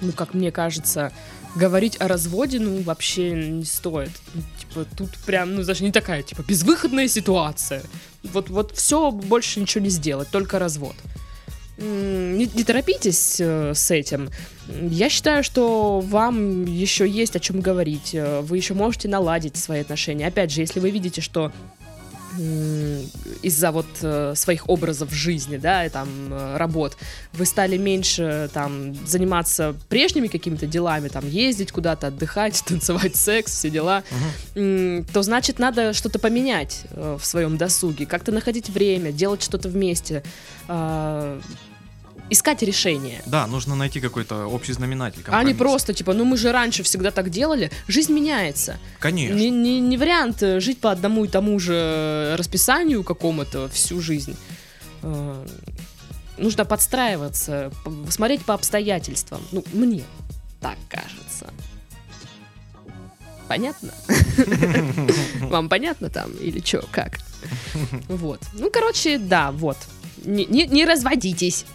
ну 0.00 0.12
как 0.12 0.32
мне 0.32 0.50
кажется, 0.50 1.12
говорить 1.54 2.00
о 2.00 2.08
разводе, 2.08 2.60
ну 2.60 2.82
вообще 2.82 3.32
не 3.32 3.64
стоит. 3.64 4.10
Типа 4.58 4.86
тут 4.96 5.10
прям, 5.26 5.54
ну 5.54 5.64
даже 5.64 5.84
не 5.84 5.92
такая, 5.92 6.22
типа 6.22 6.42
безвыходная 6.42 7.08
ситуация. 7.08 7.82
Вот, 8.22 8.48
вот 8.48 8.72
все, 8.76 9.10
больше 9.10 9.60
ничего 9.60 9.84
не 9.84 9.90
сделать, 9.90 10.28
только 10.30 10.58
развод. 10.58 10.94
Не, 11.78 12.46
не 12.46 12.64
торопитесь 12.64 13.40
э, 13.40 13.72
с 13.74 13.90
этим. 13.90 14.30
Я 14.68 15.08
считаю, 15.08 15.42
что 15.42 16.00
вам 16.00 16.64
еще 16.64 17.08
есть 17.08 17.34
о 17.34 17.40
чем 17.40 17.60
говорить. 17.60 18.14
Э, 18.14 18.40
Вы 18.40 18.58
еще 18.58 18.74
можете 18.74 19.08
наладить 19.08 19.56
свои 19.56 19.80
отношения. 19.80 20.26
Опять 20.28 20.52
же, 20.52 20.60
если 20.60 20.80
вы 20.80 20.90
видите, 20.90 21.20
что 21.20 21.50
из-за 23.42 23.72
вот 23.72 23.86
э, 24.02 24.34
своих 24.34 24.68
образов 24.68 25.12
жизни, 25.12 25.56
да, 25.56 25.84
и 25.84 25.88
там 25.88 26.08
э, 26.30 26.56
работ, 26.56 26.96
вы 27.32 27.44
стали 27.44 27.76
меньше 27.76 28.48
там 28.52 28.94
заниматься 29.06 29.74
прежними 29.88 30.28
какими-то 30.28 30.66
делами, 30.66 31.08
там 31.08 31.28
ездить 31.28 31.72
куда-то, 31.72 32.08
отдыхать, 32.08 32.62
танцевать, 32.66 33.16
секс, 33.16 33.52
все 33.56 33.70
дела, 33.70 34.02
м, 34.54 35.04
то 35.12 35.22
значит 35.22 35.58
надо 35.58 35.92
что-то 35.92 36.18
поменять 36.18 36.82
э, 36.90 37.18
в 37.20 37.24
своем 37.24 37.56
досуге, 37.56 38.06
как-то 38.06 38.32
находить 38.32 38.70
время, 38.70 39.12
делать 39.12 39.42
что-то 39.42 39.68
вместе, 39.68 40.22
а, 40.68 41.40
искать 42.32 42.62
решение. 42.62 43.22
Да, 43.26 43.46
нужно 43.46 43.74
найти 43.74 44.00
какой-то 44.00 44.46
общий 44.46 44.72
знаменатель. 44.72 45.18
А 45.18 45.20
не 45.20 45.24
компромисс. 45.24 45.56
просто, 45.58 45.94
типа, 45.94 46.14
ну 46.14 46.24
мы 46.24 46.36
же 46.36 46.50
раньше 46.52 46.82
всегда 46.82 47.10
так 47.10 47.30
делали. 47.30 47.70
Жизнь 47.88 48.12
меняется. 48.12 48.78
Конечно. 48.98 49.36
Не, 49.36 49.50
не- 49.50 49.80
не 49.80 49.96
вариант 49.96 50.42
э, 50.42 50.60
жить 50.60 50.80
по 50.80 50.90
одному 50.90 51.24
и 51.24 51.28
тому 51.28 51.58
же 51.58 52.34
расписанию 52.38 53.04
какому-то 53.04 53.68
всю 53.68 54.00
жизнь. 54.00 54.36
Э, 55.02 55.46
Нужно 56.38 56.64
подстраиваться, 56.64 57.70
смотреть 58.08 58.42
по 58.44 58.54
обстоятельствам. 58.54 59.40
Ну, 59.52 59.62
мне 59.74 60.02
так 60.60 60.76
кажется. 60.88 61.52
Понятно? 63.48 63.92
Вам 65.40 65.68
понятно 65.68 66.08
там 66.08 66.32
или 66.32 66.60
что, 66.64 66.84
как? 66.90 67.18
Вот. 68.08 68.40
Ну, 68.54 68.70
короче, 68.70 69.18
да, 69.18 69.50
вот. 69.52 69.76
Не, 70.24 70.46
не- 70.46 70.66
не 70.66 70.84
разводитесь. 70.86 71.66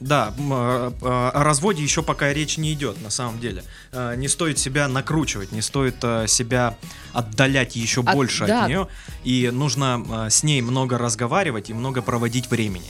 Да, 0.00 0.32
э, 0.38 0.90
э, 1.02 1.06
о 1.06 1.42
разводе 1.42 1.82
еще 1.82 2.02
пока 2.02 2.32
речь 2.32 2.56
не 2.56 2.72
идет, 2.72 3.02
на 3.02 3.10
самом 3.10 3.40
деле. 3.40 3.64
Э, 3.92 4.14
Не 4.16 4.28
стоит 4.28 4.58
себя 4.58 4.86
накручивать, 4.88 5.50
не 5.52 5.60
стоит 5.62 5.96
э, 6.02 6.26
себя 6.28 6.76
отдалять 7.12 7.74
еще 7.76 8.02
От- 8.02 8.14
больше 8.14 8.46
да. 8.46 8.62
от 8.62 8.68
нее. 8.68 8.88
И 9.24 9.50
нужно 9.52 10.04
э, 10.26 10.30
с 10.30 10.42
ней 10.44 10.62
много 10.62 10.98
разговаривать 10.98 11.70
и 11.70 11.74
много 11.74 12.00
проводить 12.02 12.48
времени. 12.50 12.86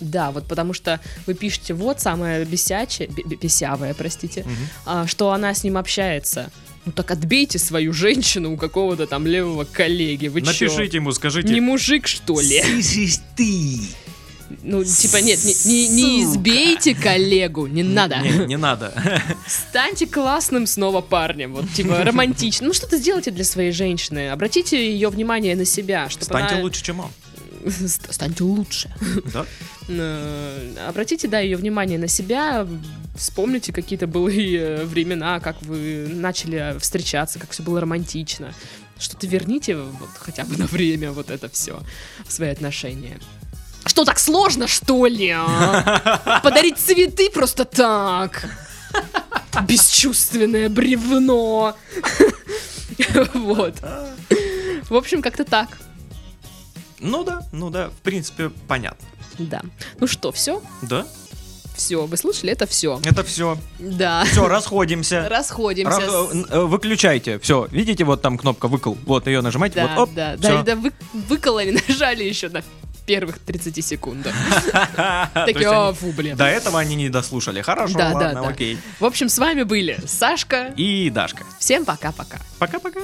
Да, 0.00 0.30
вот 0.32 0.46
потому 0.48 0.72
что 0.74 1.00
вы 1.26 1.34
пишете, 1.34 1.74
вот 1.74 2.00
самая 2.00 2.44
бесячая, 2.44 3.06
бе- 3.08 3.22
бе- 3.22 3.36
бесявая, 3.36 3.94
простите, 3.94 4.44
а, 4.84 5.06
что 5.06 5.30
она 5.30 5.54
с 5.54 5.62
ним 5.62 5.76
общается. 5.78 6.50
Ну 6.84 6.90
так 6.90 7.12
отбейте 7.12 7.60
свою 7.60 7.92
женщину 7.92 8.52
у 8.52 8.56
какого-то 8.56 9.06
там 9.06 9.24
левого 9.28 9.62
коллеги. 9.64 10.26
Вы 10.26 10.40
чё? 10.42 10.46
Напишите 10.48 10.96
ему, 10.96 11.12
скажите. 11.12 11.52
Не 11.52 11.60
мужик, 11.60 12.08
что 12.08 12.40
ли? 12.40 12.60
ты. 13.36 13.80
Ну, 14.62 14.84
типа, 14.84 15.16
нет, 15.16 15.42
не, 15.44 15.54
не- 15.64 15.88
не 15.88 16.22
избейте 16.24 16.94
коллегу, 16.94 17.66
не 17.66 17.82
надо. 17.82 18.18
Не, 18.18 18.46
не 18.46 18.56
надо. 18.56 18.92
Станьте 19.46 20.06
классным 20.06 20.66
снова 20.66 21.00
парнем, 21.00 21.54
вот, 21.54 21.70
типа, 21.72 21.98
романтичным. 22.04 22.68
Ну, 22.68 22.74
что-то 22.74 22.96
сделайте 22.98 23.30
для 23.30 23.44
своей 23.44 23.72
женщины. 23.72 24.28
Обратите 24.30 24.92
ее 24.92 25.08
внимание 25.08 25.56
на 25.56 25.64
себя, 25.64 26.08
чтобы 26.10 26.24
Станьте 26.26 26.54
она... 26.54 26.62
лучше, 26.62 26.82
чем 26.84 27.00
он. 27.00 27.10
Ст- 27.70 28.12
Станьте 28.12 28.44
лучше. 28.44 28.92
Да? 29.32 29.46
Э, 29.88 30.74
Обратите, 30.88 31.28
да, 31.28 31.40
ее 31.40 31.56
внимание 31.56 31.98
на 31.98 32.08
себя, 32.08 32.66
вспомните 33.16 33.72
какие-то 33.72 34.06
былые 34.06 34.84
времена, 34.84 35.40
как 35.40 35.62
вы 35.62 36.08
начали 36.12 36.76
встречаться, 36.78 37.38
как 37.38 37.50
все 37.50 37.62
было 37.62 37.80
романтично. 37.80 38.52
Что-то 38.98 39.26
верните 39.26 39.76
вот, 39.76 40.10
хотя 40.18 40.44
бы 40.44 40.56
на 40.56 40.66
время 40.66 41.10
вот 41.12 41.30
это 41.30 41.48
все 41.48 41.80
в 42.26 42.32
свои 42.32 42.50
отношения. 42.50 43.18
Что, 43.84 44.04
так 44.04 44.18
сложно, 44.18 44.68
что 44.68 45.06
ли? 45.06 45.30
а? 45.30 46.40
Подарить 46.44 46.78
цветы 46.78 47.30
просто 47.30 47.64
так? 47.64 48.44
Бесчувственное 49.66 50.68
бревно. 50.68 51.76
Вот. 53.34 53.74
В 54.88 54.94
общем, 54.94 55.22
как-то 55.22 55.44
так. 55.44 55.78
Ну 57.00 57.24
да, 57.24 57.42
ну 57.50 57.70
да, 57.70 57.88
в 57.88 57.94
принципе, 58.02 58.50
понятно. 58.68 59.06
Да. 59.38 59.62
Ну 59.98 60.06
что, 60.06 60.30
все? 60.30 60.62
Да? 60.82 61.06
Все, 61.74 62.04
вы 62.06 62.16
слышали? 62.16 62.52
Это 62.52 62.66
все. 62.66 63.00
Это 63.04 63.24
все. 63.24 63.56
Да. 63.78 64.24
Все, 64.24 64.46
расходимся. 64.46 65.26
Расходимся. 65.28 65.98
Ра- 66.00 66.46
э, 66.50 66.60
Выключайте. 66.64 67.38
Все, 67.40 67.66
видите, 67.70 68.04
вот 68.04 68.20
там 68.22 68.36
кнопка 68.38 68.68
выкл. 68.68 68.94
Вот 69.06 69.26
ее 69.26 69.40
нажимаете. 69.40 69.76
Да, 69.76 69.94
вот, 69.96 70.08
оп, 70.10 70.14
да, 70.14 70.36
всё. 70.36 70.48
да, 70.48 70.62
да, 70.62 70.76
вы, 70.76 70.92
выкололи, 71.14 71.80
нажали 71.88 72.24
еще 72.24 72.50
на 72.50 72.62
первых 73.06 73.38
30 73.38 73.84
секундах. 73.84 74.34
Такие, 75.34 75.70
о, 75.70 75.92
фу, 75.92 76.12
блин. 76.12 76.36
До 76.36 76.44
этого 76.44 76.78
они 76.78 76.94
не 76.94 77.08
дослушали. 77.08 77.62
Хорошо, 77.62 77.98
да, 77.98 78.12
ладно, 78.12 78.34
да, 78.34 78.42
да. 78.42 78.48
окей. 78.48 78.78
В 79.00 79.04
общем, 79.04 79.28
с 79.28 79.38
вами 79.38 79.62
были 79.62 79.98
Сашка 80.06 80.72
и 80.76 81.10
Дашка. 81.10 81.44
Всем 81.58 81.84
пока-пока. 81.84 82.38
Пока-пока. 82.58 83.00